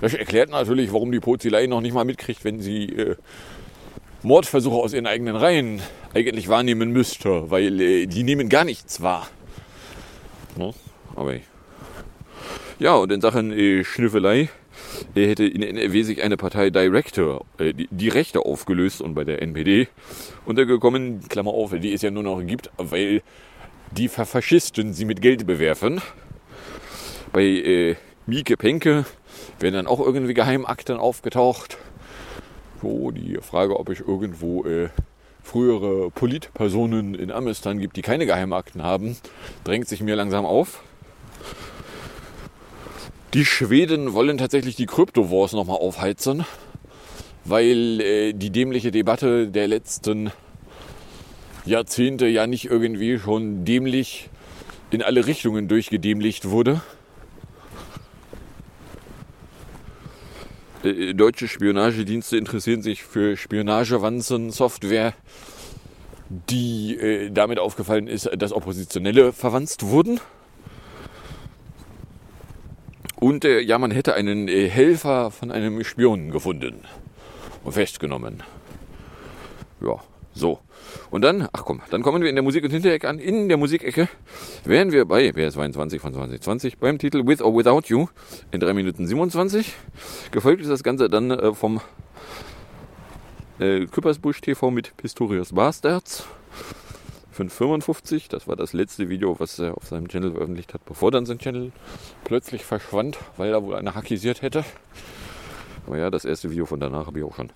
das 0.00 0.14
erklärt 0.14 0.50
natürlich, 0.50 0.92
warum 0.92 1.12
die 1.12 1.20
Pozilei 1.20 1.66
noch 1.66 1.82
nicht 1.82 1.92
mal 1.92 2.04
mitkriegt, 2.04 2.44
wenn 2.44 2.60
sie 2.60 2.86
äh, 2.86 3.16
Mordversuche 4.22 4.76
aus 4.76 4.94
ihren 4.94 5.06
eigenen 5.06 5.36
Reihen 5.36 5.82
eigentlich 6.14 6.48
wahrnehmen 6.48 6.92
müsste, 6.92 7.50
weil 7.50 7.80
äh, 7.80 8.06
die 8.06 8.22
nehmen 8.22 8.48
gar 8.48 8.64
nichts 8.64 9.02
wahr. 9.02 9.28
No? 10.56 10.74
Aber 11.14 11.34
ja, 12.78 12.94
und 12.94 13.12
in 13.12 13.20
Sachen 13.20 13.52
äh, 13.52 13.84
Schnüffelei 13.84 14.48
hätte 15.14 15.44
in 15.44 15.62
NRW 15.62 16.02
sich 16.02 16.22
eine 16.22 16.36
Partei 16.36 16.70
Director, 16.70 17.44
äh, 17.58 17.72
die, 17.72 17.88
die 17.90 18.08
Rechte 18.08 18.40
aufgelöst 18.40 19.00
und 19.02 19.14
bei 19.14 19.24
der 19.24 19.42
NPD 19.42 19.88
untergekommen, 20.46 21.20
Klammer 21.28 21.52
auf, 21.52 21.72
die 21.78 21.92
es 21.92 22.02
ja 22.02 22.10
nur 22.10 22.22
noch 22.22 22.40
gibt, 22.44 22.70
weil 22.76 23.22
die 23.92 24.08
Faschisten 24.08 24.92
sie 24.92 25.04
mit 25.04 25.20
Geld 25.20 25.46
bewerfen. 25.46 26.00
Bei 27.32 27.42
äh, 27.42 27.96
Mieke 28.26 28.56
Penke 28.56 29.04
werden 29.58 29.74
dann 29.74 29.86
auch 29.86 30.00
irgendwie 30.00 30.34
Geheimakten 30.34 30.96
aufgetaucht. 30.96 31.78
So, 32.82 33.10
die 33.10 33.38
Frage, 33.40 33.78
ob 33.78 33.90
ich 33.90 34.00
irgendwo 34.00 34.64
äh, 34.64 34.88
frühere 35.42 36.10
Politpersonen 36.10 37.14
in 37.14 37.30
Amistan 37.30 37.78
gibt, 37.78 37.96
die 37.96 38.02
keine 38.02 38.26
Geheimakten 38.26 38.82
haben, 38.82 39.16
drängt 39.64 39.88
sich 39.88 40.00
mir 40.00 40.16
langsam 40.16 40.46
auf. 40.46 40.82
Die 43.32 43.44
Schweden 43.44 44.12
wollen 44.12 44.38
tatsächlich 44.38 44.74
die 44.74 44.86
Kryptowars 44.86 45.52
nochmal 45.52 45.76
aufheizen, 45.76 46.44
weil 47.44 48.00
äh, 48.00 48.32
die 48.32 48.50
dämliche 48.50 48.90
Debatte 48.90 49.46
der 49.46 49.68
letzten 49.68 50.32
Jahrzehnte 51.64 52.26
ja 52.26 52.48
nicht 52.48 52.64
irgendwie 52.64 53.20
schon 53.20 53.64
dämlich 53.64 54.30
in 54.90 55.00
alle 55.00 55.26
Richtungen 55.26 55.68
durchgedämlicht 55.68 56.50
wurde. 56.50 56.82
Äh, 60.82 61.14
deutsche 61.14 61.46
Spionagedienste 61.46 62.36
interessieren 62.36 62.82
sich 62.82 63.04
für 63.04 63.36
Spionagewanzen-Software, 63.36 65.14
die 66.28 66.96
äh, 66.96 67.30
damit 67.30 67.60
aufgefallen 67.60 68.08
ist, 68.08 68.28
dass 68.36 68.52
Oppositionelle 68.52 69.32
verwanzt 69.32 69.84
wurden. 69.84 70.18
Und 73.20 73.44
äh, 73.44 73.60
ja, 73.60 73.78
man 73.78 73.90
hätte 73.90 74.14
einen 74.14 74.48
äh, 74.48 74.68
Helfer 74.68 75.30
von 75.30 75.50
einem 75.50 75.84
Spion 75.84 76.30
gefunden 76.30 76.84
und 77.62 77.72
festgenommen. 77.72 78.42
Ja, 79.82 80.00
so. 80.32 80.58
Und 81.10 81.22
dann, 81.22 81.46
ach 81.52 81.64
komm, 81.64 81.82
dann 81.90 82.02
kommen 82.02 82.22
wir 82.22 82.30
in 82.30 82.34
der 82.34 82.42
Musik- 82.42 82.64
und 82.64 82.70
Hinterecke 82.70 83.08
an. 83.08 83.18
In 83.18 83.48
der 83.48 83.58
Musikecke 83.58 84.08
wären 84.64 84.90
wir 84.90 85.04
bei 85.04 85.28
BS22 85.28 86.00
von 86.00 86.14
2020 86.14 86.78
beim 86.78 86.98
Titel 86.98 87.26
With 87.26 87.42
or 87.42 87.54
Without 87.54 87.82
You 87.88 88.06
in 88.52 88.60
3 88.60 88.72
Minuten 88.72 89.06
27. 89.06 89.74
Gefolgt 90.30 90.62
ist 90.62 90.70
das 90.70 90.82
Ganze 90.82 91.10
dann 91.10 91.30
äh, 91.30 91.52
vom 91.52 91.80
äh, 93.58 93.84
Küppersbusch 93.84 94.40
TV 94.40 94.70
mit 94.70 94.96
Pistorius 94.96 95.52
Bastards. 95.52 96.24
555, 97.48 98.28
das 98.28 98.46
war 98.46 98.56
das 98.56 98.72
letzte 98.72 99.08
Video, 99.08 99.38
was 99.40 99.58
er 99.58 99.76
auf 99.76 99.84
seinem 99.84 100.08
Channel 100.08 100.32
veröffentlicht 100.32 100.74
hat, 100.74 100.84
bevor 100.84 101.10
dann 101.10 101.26
sein 101.26 101.38
Channel 101.38 101.72
plötzlich 102.24 102.64
verschwand, 102.64 103.18
weil 103.36 103.52
er 103.52 103.62
wohl 103.62 103.76
einer 103.76 103.94
hackisiert 103.94 104.42
hätte. 104.42 104.64
Aber 105.86 105.98
ja, 105.98 106.10
das 106.10 106.24
erste 106.24 106.50
Video 106.50 106.66
von 106.66 106.80
danach 106.80 107.06
habe 107.06 107.18
ich 107.18 107.24
auch 107.24 107.34
schon. 107.34 107.50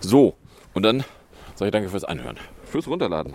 So, 0.00 0.34
und 0.74 0.82
dann 0.82 1.04
Sage 1.56 1.70
ich 1.70 1.72
danke 1.72 1.88
fürs 1.88 2.04
Anhören. 2.04 2.36
Fürs 2.66 2.86
Runterladen. 2.86 3.32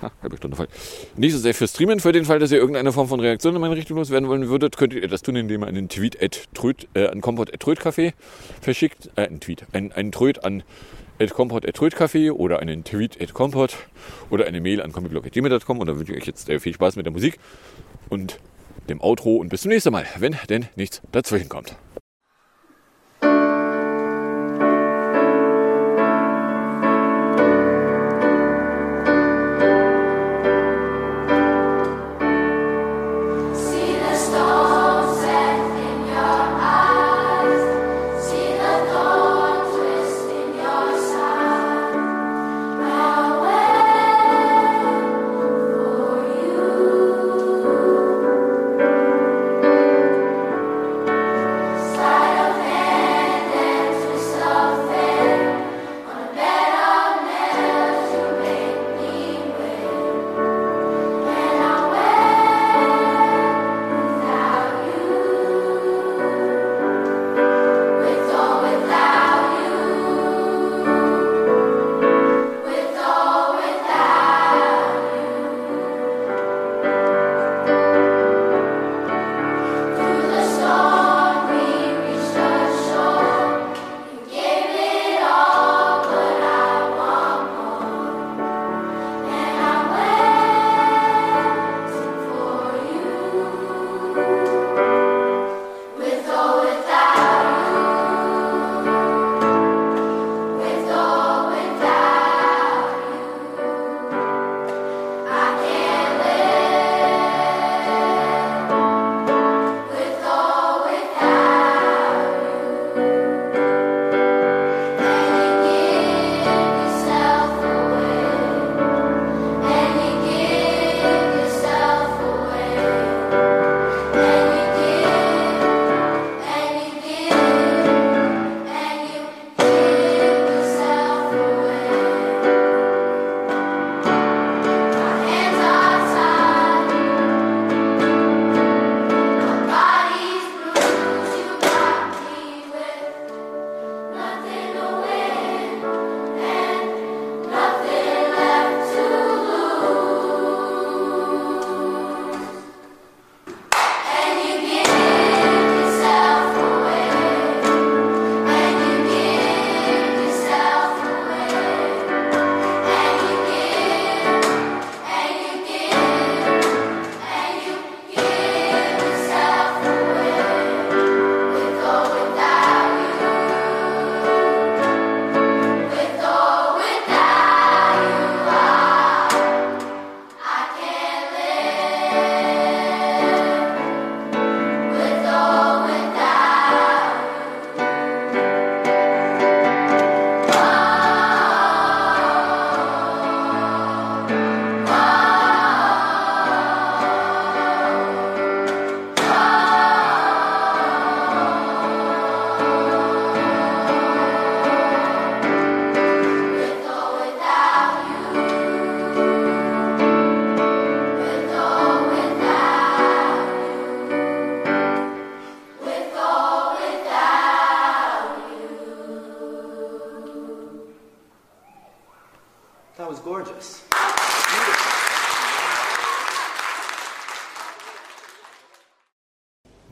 Ha, 0.00 0.12
halbe 0.22 0.36
Stunde 0.36 0.56
voll. 0.56 0.68
Nicht 1.16 1.32
so 1.32 1.38
sehr 1.40 1.54
fürs 1.54 1.72
Streamen. 1.72 1.98
Für 1.98 2.12
den 2.12 2.24
Fall, 2.24 2.38
dass 2.38 2.52
ihr 2.52 2.58
irgendeine 2.58 2.92
Form 2.92 3.08
von 3.08 3.18
Reaktion 3.18 3.56
in 3.56 3.60
meine 3.60 3.74
Richtung 3.74 3.96
loswerden 3.96 4.28
wollen 4.28 4.48
würdet, 4.48 4.76
könntet 4.76 5.02
ihr 5.02 5.08
das 5.08 5.22
tun, 5.22 5.34
indem 5.34 5.62
ihr 5.62 5.66
einen 5.66 5.88
Tweet 5.88 6.22
at 6.22 6.44
Tröd, 6.54 6.86
äh, 6.94 7.08
an 7.08 7.20
Kompott 7.22 7.52
at 7.52 7.60
Trödcafé 7.60 8.12
verschickt. 8.60 9.10
Äh, 9.16 9.22
einen 9.22 9.40
Tweet. 9.40 9.66
Ein, 9.72 9.90
einen 9.90 10.12
Tröd 10.12 10.44
an 10.44 10.62
at 11.18 11.30
Kompott 11.30 11.66
at 11.66 11.76
Trödcafé 11.76 12.30
oder 12.30 12.60
einen 12.60 12.84
Tweet 12.84 13.20
at 13.20 13.32
oder 14.30 14.46
eine 14.46 14.60
Mail 14.60 14.82
an 14.82 14.92
comicblog.gmail.com. 14.92 15.78
Und 15.78 15.86
dann 15.86 15.98
wünsche 15.98 16.12
ich 16.12 16.18
euch 16.18 16.26
jetzt 16.26 16.48
äh, 16.48 16.60
viel 16.60 16.74
Spaß 16.74 16.96
mit 16.96 17.06
der 17.06 17.12
Musik 17.12 17.38
und 18.08 18.38
dem 18.88 19.00
Outro 19.00 19.36
und 19.36 19.48
bis 19.48 19.62
zum 19.62 19.70
nächsten 19.70 19.92
Mal, 19.92 20.06
wenn 20.18 20.36
denn 20.48 20.66
nichts 20.76 21.02
dazwischen 21.12 21.48
kommt. 21.48 21.76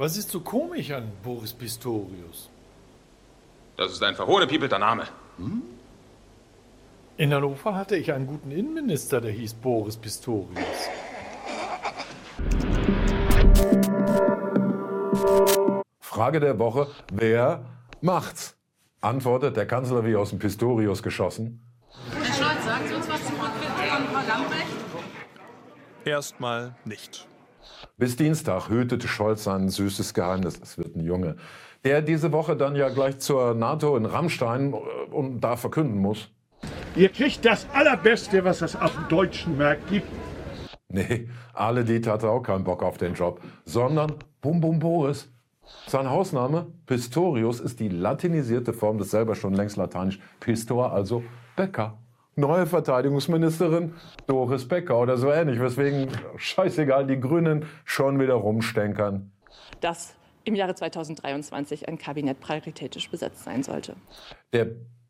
Was 0.05 0.19
ist 0.19 0.31
so 0.31 0.41
komisch 0.41 0.91
an 0.91 1.11
Boris 1.23 1.55
Pistorius? 1.55 2.51
Das 3.79 3.91
ist 3.91 4.03
ein 4.03 4.15
verhohnepiepelter 4.15 4.79
Name. 4.79 5.05
In 7.17 7.33
Hannover 7.33 7.75
hatte 7.75 7.97
ich 7.97 8.13
einen 8.13 8.27
guten 8.27 8.51
Innenminister, 8.51 9.23
der 9.23 9.31
hieß 9.31 9.55
Boris 9.55 9.97
Pistorius. 9.97 10.91
Frage 16.01 16.39
der 16.39 16.59
Woche: 16.59 16.87
Wer 17.11 17.65
macht's? 18.03 18.59
Antwortet 19.01 19.57
der 19.57 19.67
Kanzler 19.67 20.05
wie 20.05 20.17
aus 20.17 20.29
dem 20.29 20.39
Pistorius 20.39 21.03
geschossen. 21.03 21.63
Herr 22.11 22.27
Scholz, 22.27 22.63
sagen 22.63 22.89
Sie 22.89 22.95
uns 22.95 23.09
was 23.09 23.25
zum 23.25 23.41
Rücktritt 23.41 23.71
von 23.71 24.05
Frau 24.09 24.29
Lambrecht? 24.29 24.77
Erstmal 26.05 26.75
nicht. 26.85 27.27
Bis 28.05 28.17
Dienstag 28.17 28.69
hütete 28.69 29.09
Scholz 29.09 29.45
sein 29.45 29.71
süßes 29.71 30.13
Geheimnis. 30.13 30.61
Es 30.63 30.77
wird 30.77 30.95
ein 30.95 31.01
Junge, 31.01 31.37
der 31.85 32.03
diese 32.03 32.33
Woche 32.33 32.55
dann 32.55 32.77
ja 32.77 32.91
gleich 32.91 33.19
zur 33.19 33.55
NATO 33.55 33.97
in 33.97 34.05
Rammstein 34.05 34.75
äh, 34.75 34.77
und 35.11 35.41
da 35.41 35.57
verkünden 35.57 35.97
muss. 35.97 36.29
Ihr 36.97 37.09
kriegt 37.09 37.47
das 37.47 37.67
Allerbeste, 37.73 38.45
was 38.45 38.61
es 38.61 38.77
auf 38.77 38.93
dem 38.93 39.09
deutschen 39.09 39.57
Markt 39.57 39.89
gibt. 39.89 40.07
Nee, 40.91 41.31
alle 41.55 41.83
die 41.83 42.03
hatte 42.07 42.29
auch 42.29 42.43
keinen 42.43 42.65
Bock 42.65 42.83
auf 42.83 42.99
den 42.99 43.15
Job, 43.15 43.41
sondern 43.65 44.13
Bum 44.43 44.61
Bum 44.61 44.81
Boris. 44.81 45.33
Sein 45.87 46.11
Hausname 46.11 46.67
Pistorius 46.85 47.59
ist 47.59 47.81
die 47.81 47.89
latinisierte 47.89 48.75
Form 48.75 48.99
des 48.99 49.13
selber 49.13 49.35
schon 49.35 49.55
längst 49.55 49.79
lateinisch 49.79 50.19
Pistor, 50.41 50.93
also 50.93 51.25
Bäcker. 51.57 51.97
Neue 52.37 52.67
Verteidigungsministerin 52.67 53.95
Doris 54.27 54.67
Becker 54.67 54.99
oder 54.99 55.17
so 55.17 55.31
ähnlich, 55.31 55.61
weswegen 55.61 56.09
scheißegal 56.37 57.07
die 57.07 57.21
Grünen 57.21 57.67
schon 57.85 58.19
wieder 58.19 58.35
rumstänkern. 58.35 59.31
dass 59.81 60.15
im 60.45 60.55
Jahre 60.55 60.75
2023 60.75 61.89
ein 61.89 61.97
Kabinett 61.99 62.41
paritätisch 62.41 63.11
besetzt 63.11 63.45
sein 63.45 63.63
sollte. 63.63 63.97
Der 64.53 64.67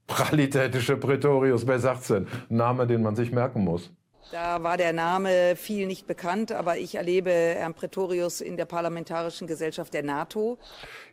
pralitätische 0.07 0.97
Prätorius, 0.97 1.67
wer 1.67 1.79
sagt's 1.79 2.09
denn? 2.09 2.27
Name, 2.49 2.87
den 2.87 3.03
man 3.03 3.17
sich 3.17 3.33
merken 3.33 3.65
muss. 3.65 3.91
Da 4.33 4.63
war 4.63 4.77
der 4.77 4.93
Name 4.93 5.55
viel 5.57 5.87
nicht 5.87 6.07
bekannt, 6.07 6.51
aber 6.53 6.79
ich 6.79 6.95
erlebe 6.97 7.31
Herrn 7.31 7.75
Pretorius 7.75 8.41
in 8.41 8.57
der 8.57 8.65
Parlamentarischen 8.65 9.47
Gesellschaft 9.47 9.95
der 9.95 10.03
NATO. 10.03 10.59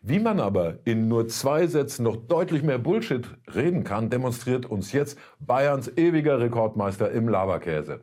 Wie 0.01 0.19
man 0.19 0.39
aber 0.39 0.79
in 0.85 1.07
nur 1.07 1.27
zwei 1.27 1.67
Sätzen 1.67 2.03
noch 2.03 2.15
deutlich 2.15 2.63
mehr 2.63 2.79
Bullshit 2.79 3.27
reden 3.53 3.83
kann, 3.83 4.09
demonstriert 4.09 4.65
uns 4.65 4.91
jetzt 4.91 5.19
Bayerns 5.39 5.91
ewiger 5.97 6.39
Rekordmeister 6.39 7.11
im 7.11 7.27
Laberkäse. 7.27 8.01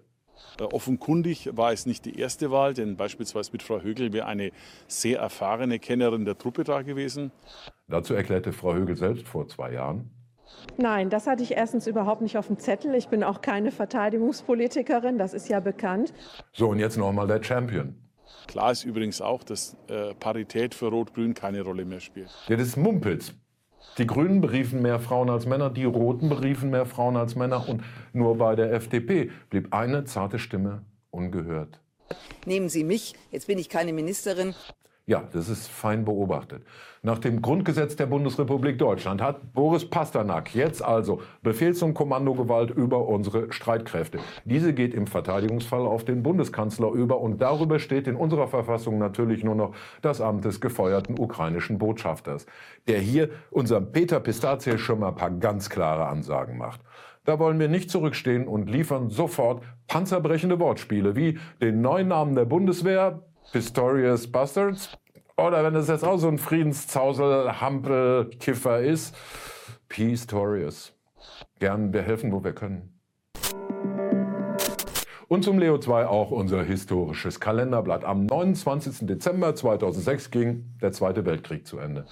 Äh, 0.61 0.64
Offenkundig 0.64 1.50
war 1.52 1.72
es 1.72 1.86
nicht 1.86 2.04
die 2.04 2.18
erste 2.18 2.50
Wahl, 2.50 2.74
denn 2.74 2.96
beispielsweise 2.96 3.50
mit 3.52 3.62
Frau 3.62 3.80
Högel 3.80 4.12
wäre 4.12 4.26
eine 4.26 4.52
sehr 4.86 5.18
erfahrene 5.18 5.78
Kennerin 5.78 6.24
der 6.24 6.38
Truppe 6.38 6.64
da 6.64 6.82
gewesen. 6.82 7.32
Dazu 7.88 8.14
erklärte 8.14 8.52
Frau 8.52 8.74
Högel 8.74 8.96
selbst 8.96 9.26
vor 9.26 9.48
zwei 9.48 9.72
Jahren. 9.72 10.11
Nein, 10.76 11.11
das 11.11 11.26
hatte 11.26 11.42
ich 11.42 11.53
erstens 11.53 11.86
überhaupt 11.86 12.20
nicht 12.20 12.38
auf 12.38 12.46
dem 12.46 12.59
Zettel. 12.59 12.94
Ich 12.94 13.09
bin 13.09 13.24
auch 13.24 13.40
keine 13.40 13.70
Verteidigungspolitikerin, 13.70 15.18
das 15.18 15.34
ist 15.34 15.49
ja 15.49 15.61
bekannt. 15.61 16.12
So, 16.53 16.68
und 16.68 16.78
jetzt 16.78 16.96
nochmal 16.96 17.26
der 17.26 17.42
Champion. 17.42 17.94
Klar 18.46 18.72
ist 18.72 18.84
übrigens 18.84 19.20
auch, 19.20 19.42
dass 19.42 19.76
äh, 19.88 20.14
Parität 20.14 20.74
für 20.74 20.86
Rot-Grün 20.86 21.34
keine 21.34 21.62
Rolle 21.62 21.84
mehr 21.84 22.01
spielt. 22.01 22.30
Ja, 22.49 22.57
das 22.57 22.68
ist 22.68 22.76
Mumpitz. 22.76 23.34
Die 23.99 24.07
Grünen 24.07 24.40
beriefen 24.40 24.80
mehr 24.80 25.01
Frauen 25.01 25.28
als 25.28 25.46
Männer, 25.46 25.70
die 25.70 25.84
Roten 25.84 26.28
beriefen 26.28 26.70
mehr 26.70 26.86
Frauen 26.86 27.16
als 27.16 27.34
Männer 27.34 27.68
und 27.68 27.82
nur 28.12 28.38
bei 28.38 28.55
der 28.55 28.72
FDP 28.72 29.30
blieb 29.51 29.74
eine 29.74 30.05
zarte 30.05 30.38
Stimme 30.38 30.82
ungehört. 31.11 31.80
Nehmen 32.46 32.68
Sie 32.68 32.84
mich, 32.84 33.14
jetzt 33.30 33.49
bin 33.49 33.59
ich 33.59 33.68
keine 33.68 33.92
Ministerin. 33.92 34.55
Ja, 35.09 35.22
das 35.32 35.48
ist 35.48 35.68
fein 35.68 36.04
beobachtet. 36.04 36.62
Nach 37.00 37.18
dem 37.18 37.40
Grundgesetz 37.40 37.96
der 37.96 38.04
Bundesrepublik 38.04 38.76
Deutschland 38.76 39.22
hat 39.22 39.54
Boris 39.54 39.88
Pasternak 39.88 40.54
jetzt 40.54 40.84
also 40.84 41.22
Befehls- 41.42 41.82
und 41.82 41.94
Kommandogewalt 41.94 42.70
über 42.70 43.09
unsere 43.09 43.50
Streitkräfte. 43.50 44.18
Diese 44.44 44.74
geht 44.74 44.92
im 44.92 45.06
Verteidigungsfall 45.06 45.86
auf 45.86 46.04
den 46.04 46.22
Bundeskanzler 46.22 46.90
über 46.92 47.22
und 47.22 47.40
darüber 47.40 47.78
steht 47.78 48.06
in 48.06 48.16
unserer 48.16 48.48
Verfassung 48.48 48.98
natürlich 48.98 49.42
nur 49.42 49.54
noch 49.54 49.74
das 50.02 50.20
Amt 50.20 50.44
des 50.44 50.61
gefeuerten 50.61 51.18
ukrainischen 51.18 51.78
Botschafters, 51.78 52.44
der 52.86 52.98
hier 52.98 53.30
unserem 53.50 53.90
Peter 53.92 54.20
Pistazie 54.20 54.76
schon 54.76 55.00
mal 55.00 55.09
ein 55.09 55.14
paar 55.14 55.30
ganz 55.30 55.70
klare 55.70 56.06
Ansagen 56.06 56.59
macht. 56.59 56.82
Da 57.24 57.38
wollen 57.38 57.59
wir 57.59 57.68
nicht 57.68 57.90
zurückstehen 57.90 58.46
und 58.46 58.68
liefern 58.68 59.09
sofort 59.09 59.62
panzerbrechende 59.86 60.61
Wortspiele 60.61 61.16
wie 61.16 61.38
den 61.62 61.80
neuen 61.80 62.09
Namen 62.09 62.34
der 62.34 62.44
Bundeswehr, 62.44 63.22
Pistorius 63.53 64.30
Bastards. 64.30 64.90
Oder 65.36 65.64
wenn 65.64 65.74
es 65.74 65.88
jetzt 65.88 66.05
auch 66.05 66.18
so 66.18 66.28
ein 66.28 66.38
Friedenszausel, 66.38 67.61
Hampel, 67.61 68.30
Kiffer 68.40 68.80
ist, 68.80 69.16
Pistorius. 69.88 70.92
Gern, 71.59 71.92
wir 71.92 72.03
helfen, 72.03 72.32
wo 72.32 72.42
wir 72.44 72.53
können. 72.53 72.99
Und 75.28 75.44
zum 75.44 75.59
Leo 75.59 75.78
2 75.78 76.07
auch 76.07 76.30
unser 76.30 76.62
historisches 76.62 77.38
Kalenderblatt. 77.38 78.05
Am 78.05 78.26
29. 78.26 79.07
Dezember 79.07 79.55
2006 79.55 80.30
ging 80.30 80.76
der 80.80 80.92
Zweite 80.92 81.24
Weltkrieg 81.24 81.66
zu 81.66 81.78
Ende. 81.78 82.07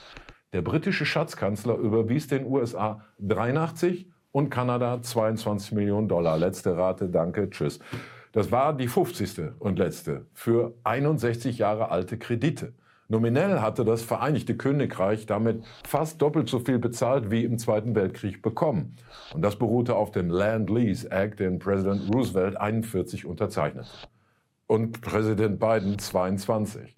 Der 0.52 0.62
britische 0.62 1.04
Schatzkanzler 1.04 1.76
überwies 1.76 2.28
den 2.28 2.46
USA 2.46 3.02
83 3.18 4.10
und 4.32 4.50
Kanada 4.50 5.00
22 5.02 5.72
Millionen 5.72 6.08
Dollar. 6.08 6.38
Letzte 6.38 6.76
Rate, 6.76 7.08
danke, 7.08 7.50
tschüss. 7.50 7.80
Das 8.36 8.52
war 8.52 8.76
die 8.76 8.86
50. 8.86 9.52
und 9.60 9.78
letzte 9.78 10.26
für 10.34 10.74
61 10.84 11.56
Jahre 11.56 11.90
alte 11.90 12.18
Kredite. 12.18 12.74
Nominell 13.08 13.62
hatte 13.62 13.82
das 13.82 14.02
Vereinigte 14.02 14.58
Königreich 14.58 15.24
damit 15.24 15.64
fast 15.88 16.20
doppelt 16.20 16.50
so 16.50 16.58
viel 16.58 16.78
bezahlt 16.78 17.30
wie 17.30 17.44
im 17.44 17.56
Zweiten 17.56 17.94
Weltkrieg 17.94 18.42
bekommen. 18.42 18.94
Und 19.32 19.40
das 19.40 19.56
beruhte 19.56 19.96
auf 19.96 20.10
dem 20.10 20.28
Land-Lease 20.28 21.10
Act, 21.10 21.40
den 21.40 21.58
Präsident 21.58 22.14
Roosevelt 22.14 22.58
41 22.58 23.24
unterzeichnete. 23.24 23.88
Und 24.66 25.00
Präsident 25.00 25.58
Biden 25.58 25.98
22. 25.98 26.94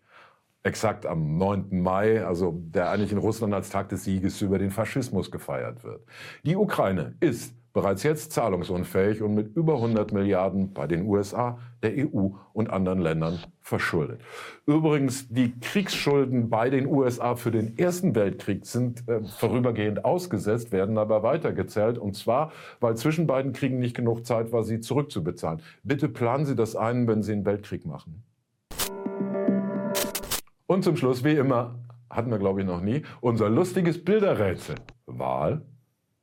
Exakt 0.65 1.07
am 1.07 1.39
9. 1.39 1.69
Mai, 1.71 2.27
also 2.27 2.61
der 2.65 2.91
eigentlich 2.91 3.13
in 3.13 3.19
Russland 3.19 3.55
als 3.55 3.71
Tag 3.71 3.91
des 3.91 4.03
Sieges 4.03 4.43
über 4.43 4.59
den 4.59 4.73
Faschismus 4.73 5.31
gefeiert 5.31 5.85
wird. 5.85 6.03
Die 6.43 6.57
Ukraine 6.57 7.15
ist 7.21 7.55
bereits 7.73 8.03
jetzt 8.03 8.33
zahlungsunfähig 8.33 9.23
und 9.23 9.35
mit 9.35 9.55
über 9.55 9.75
100 9.75 10.13
Milliarden 10.13 10.73
bei 10.73 10.87
den 10.87 11.07
USA, 11.07 11.59
der 11.83 11.93
EU 11.97 12.31
und 12.53 12.71
anderen 12.71 13.01
Ländern 13.01 13.39
verschuldet. 13.61 14.21
Übrigens, 14.67 15.29
die 15.29 15.59
Kriegsschulden 15.61 16.51
bei 16.51 16.71
den 16.71 16.87
USA 16.87 17.37
für 17.37 17.51
den 17.51 17.79
Ersten 17.79 18.15
Weltkrieg 18.15 18.67
sind 18.67 19.09
äh, 19.09 19.23
vorübergehend 19.23 20.05
ausgesetzt, 20.05 20.73
werden 20.73 20.99
aber 20.99 21.23
weitergezählt. 21.23 21.99
Und 21.99 22.17
zwar, 22.17 22.53
weil 22.81 22.97
zwischen 22.97 23.27
beiden 23.27 23.53
Kriegen 23.53 23.79
nicht 23.79 23.95
genug 23.95 24.27
Zeit 24.27 24.51
war, 24.51 24.65
sie 24.65 24.81
zurückzubezahlen. 24.81 25.61
Bitte 25.83 26.09
planen 26.09 26.47
Sie 26.47 26.57
das 26.57 26.75
ein, 26.75 27.07
wenn 27.07 27.23
Sie 27.23 27.33
einen 27.33 27.45
Weltkrieg 27.45 27.87
machen. 27.87 28.25
Und 30.67 30.85
zum 30.85 30.97
Schluss, 30.97 31.25
wie 31.25 31.35
immer, 31.35 31.77
hatten 32.11 32.31
wir 32.31 32.39
glaube 32.39 32.61
ich 32.61 32.67
noch 32.67 32.81
nie, 32.81 33.03
unser 33.21 33.49
lustiges 33.49 34.03
Bilderrätsel. 34.03 34.77
Wahl, 35.07 35.63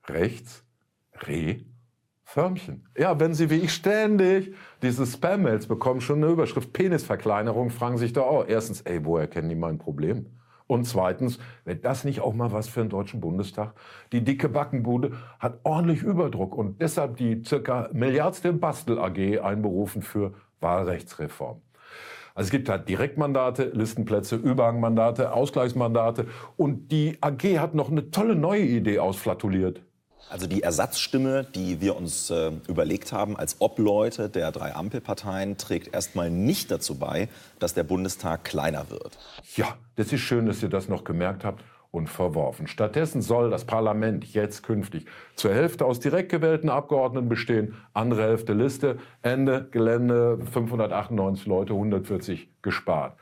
rechts, 0.08 0.65
Reh, 1.28 1.60
Förmchen. 2.24 2.88
Ja, 2.98 3.20
wenn 3.20 3.34
Sie 3.34 3.50
wie 3.50 3.60
ich 3.60 3.72
ständig 3.72 4.54
diese 4.82 5.06
Spam-Mails 5.06 5.68
bekommen, 5.68 6.02
schon 6.02 6.24
eine 6.24 6.32
Überschrift 6.32 6.74
Penisverkleinerung, 6.74 7.70
fragen 7.70 7.98
sich 7.98 8.14
da 8.14 8.22
auch 8.22 8.46
erstens, 8.48 8.82
ey, 8.82 9.06
woher 9.06 9.28
kennen 9.28 9.50
die 9.50 9.56
mein 9.56 9.78
Problem? 9.78 10.26
Und 10.68 10.86
zweitens, 10.86 11.38
wäre 11.64 11.78
das 11.78 12.04
nicht 12.04 12.22
auch 12.22 12.34
mal 12.34 12.52
was 12.52 12.68
für 12.68 12.80
den 12.80 12.90
Deutschen 12.90 13.22
Bundestag? 13.22 13.76
Die 14.12 14.24
dicke 14.24 14.50
Backenbude 14.50 15.12
hat 15.40 15.60
ordentlich 15.64 16.02
Überdruck 16.02 16.56
und 16.58 16.82
deshalb 16.82 17.18
die 17.18 17.44
circa 17.46 17.90
Milliardste 17.94 18.52
Bastel 18.52 18.98
AG 18.98 19.40
einberufen 19.42 20.02
für 20.02 20.34
Wahlrechtsreform. 20.60 21.62
Also 22.34 22.48
es 22.48 22.52
gibt 22.52 22.68
halt 22.68 22.90
Direktmandate, 22.90 23.70
Listenplätze, 23.74 24.36
Überhangmandate, 24.36 25.32
Ausgleichsmandate 25.32 26.28
und 26.58 26.92
die 26.92 27.18
AG 27.22 27.60
hat 27.60 27.76
noch 27.76 27.92
eine 27.92 28.10
tolle 28.10 28.36
neue 28.36 28.64
Idee 28.64 29.00
ausflatuliert. 29.00 29.85
Also 30.30 30.48
die 30.48 30.64
Ersatzstimme, 30.64 31.44
die 31.44 31.82
wir 31.82 31.96
uns 31.96 32.30
äh, 32.30 32.52
überlegt 32.68 33.14
haben 33.14 33.38
als 33.38 33.58
Obleute 33.60 34.30
der 34.30 34.52
drei 34.52 34.74
Ampelparteien, 34.74 35.58
trägt 35.58 35.94
erstmal 35.94 36.30
nicht 36.30 36.72
dazu 36.72 36.96
bei, 36.96 37.30
dass 37.60 37.74
der 37.74 37.84
Bundestag 37.84 38.44
kleiner 38.44 38.90
wird. 38.90 39.18
Ja, 39.56 39.76
das 39.96 40.12
ist 40.12 40.22
schön, 40.22 40.48
dass 40.48 40.64
ihr 40.64 40.70
das 40.70 40.90
noch 40.90 41.04
gemerkt 41.04 41.46
habt 41.46 41.64
und 41.92 42.08
verworfen. 42.08 42.68
Stattdessen 42.68 43.22
soll 43.22 43.50
das 43.50 43.66
Parlament 43.66 44.26
jetzt 44.34 44.64
künftig 44.64 45.06
zur 45.36 45.54
Hälfte 45.54 45.86
aus 45.86 46.00
direkt 46.00 46.30
gewählten 46.30 46.70
Abgeordneten 46.70 47.30
bestehen, 47.30 47.76
andere 47.94 48.24
Hälfte 48.24 48.54
Liste, 48.54 48.98
Ende 49.22 49.68
Gelände 49.72 50.40
598 50.52 51.46
Leute, 51.46 51.74
140 51.74 52.50
gespart. 52.62 53.18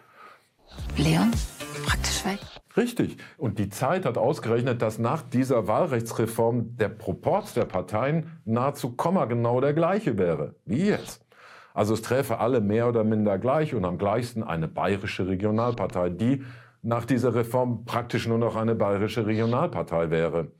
Leon, 0.97 1.31
praktisch 1.85 2.25
weg. 2.25 2.39
Richtig. 2.75 3.17
Und 3.37 3.59
die 3.59 3.69
Zeit 3.69 4.05
hat 4.05 4.17
ausgerechnet, 4.17 4.81
dass 4.81 4.97
nach 4.97 5.21
dieser 5.21 5.67
Wahlrechtsreform 5.67 6.75
der 6.77 6.89
Proporz 6.89 7.53
der 7.53 7.65
Parteien 7.65 8.39
nahezu 8.45 8.95
kommagenau 8.95 9.61
der 9.61 9.73
gleiche 9.73 10.17
wäre, 10.17 10.55
wie 10.65 10.87
jetzt. 10.87 11.25
Also 11.73 11.93
es 11.93 12.01
träfe 12.01 12.39
alle 12.39 12.61
mehr 12.61 12.87
oder 12.87 13.03
minder 13.03 13.37
gleich 13.37 13.73
und 13.75 13.85
am 13.85 13.97
gleichsten 13.97 14.43
eine 14.43 14.67
bayerische 14.67 15.27
Regionalpartei, 15.27 16.09
die 16.09 16.43
nach 16.81 17.05
dieser 17.05 17.33
Reform 17.33 17.85
praktisch 17.85 18.27
nur 18.27 18.37
noch 18.37 18.55
eine 18.55 18.75
bayerische 18.75 19.25
Regionalpartei 19.25 20.09
wäre. 20.09 20.51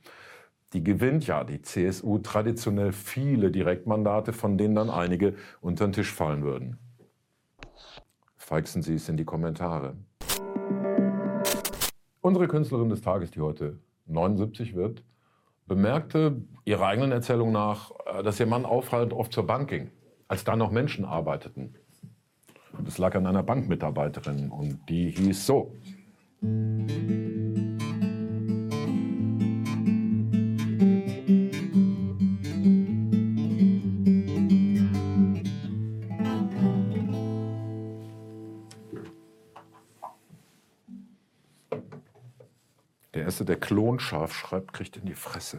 Die 0.72 0.82
gewinnt 0.82 1.26
ja 1.26 1.44
die 1.44 1.62
CSU 1.62 2.18
traditionell 2.18 2.92
viele 2.92 3.50
Direktmandate, 3.50 4.32
von 4.32 4.58
denen 4.58 4.74
dann 4.74 4.90
einige 4.90 5.34
unter 5.60 5.86
den 5.86 5.92
Tisch 5.92 6.12
fallen 6.12 6.42
würden. 6.42 6.78
Feixen 8.36 8.82
Sie 8.82 8.94
es 8.94 9.08
in 9.08 9.16
die 9.16 9.24
Kommentare. 9.24 9.94
Unsere 12.24 12.48
Künstlerin 12.48 12.88
des 12.88 13.02
Tages, 13.02 13.32
die 13.32 13.42
heute 13.42 13.78
79 14.06 14.74
wird, 14.74 15.04
bemerkte 15.66 16.40
ihrer 16.64 16.86
eigenen 16.86 17.12
Erzählung 17.12 17.52
nach, 17.52 17.90
äh, 18.06 18.22
dass 18.22 18.40
ihr 18.40 18.46
Mann 18.46 18.64
auffallend 18.64 19.12
oft 19.12 19.30
zur 19.30 19.46
Bank 19.46 19.68
ging, 19.68 19.90
als 20.26 20.42
da 20.42 20.56
noch 20.56 20.70
Menschen 20.70 21.04
arbeiteten. 21.04 21.74
Es 22.86 22.96
lag 22.96 23.14
an 23.14 23.26
einer 23.26 23.42
Bankmitarbeiterin 23.42 24.50
und 24.50 24.88
die 24.88 25.10
hieß 25.10 25.44
so. 25.44 25.74
Der 43.34 43.38
Erste, 43.38 43.44
der 43.46 43.56
Klonscharf 43.56 44.32
schreibt, 44.32 44.72
kriegt 44.72 44.96
in 44.96 45.06
die 45.06 45.16
Fresse. 45.16 45.58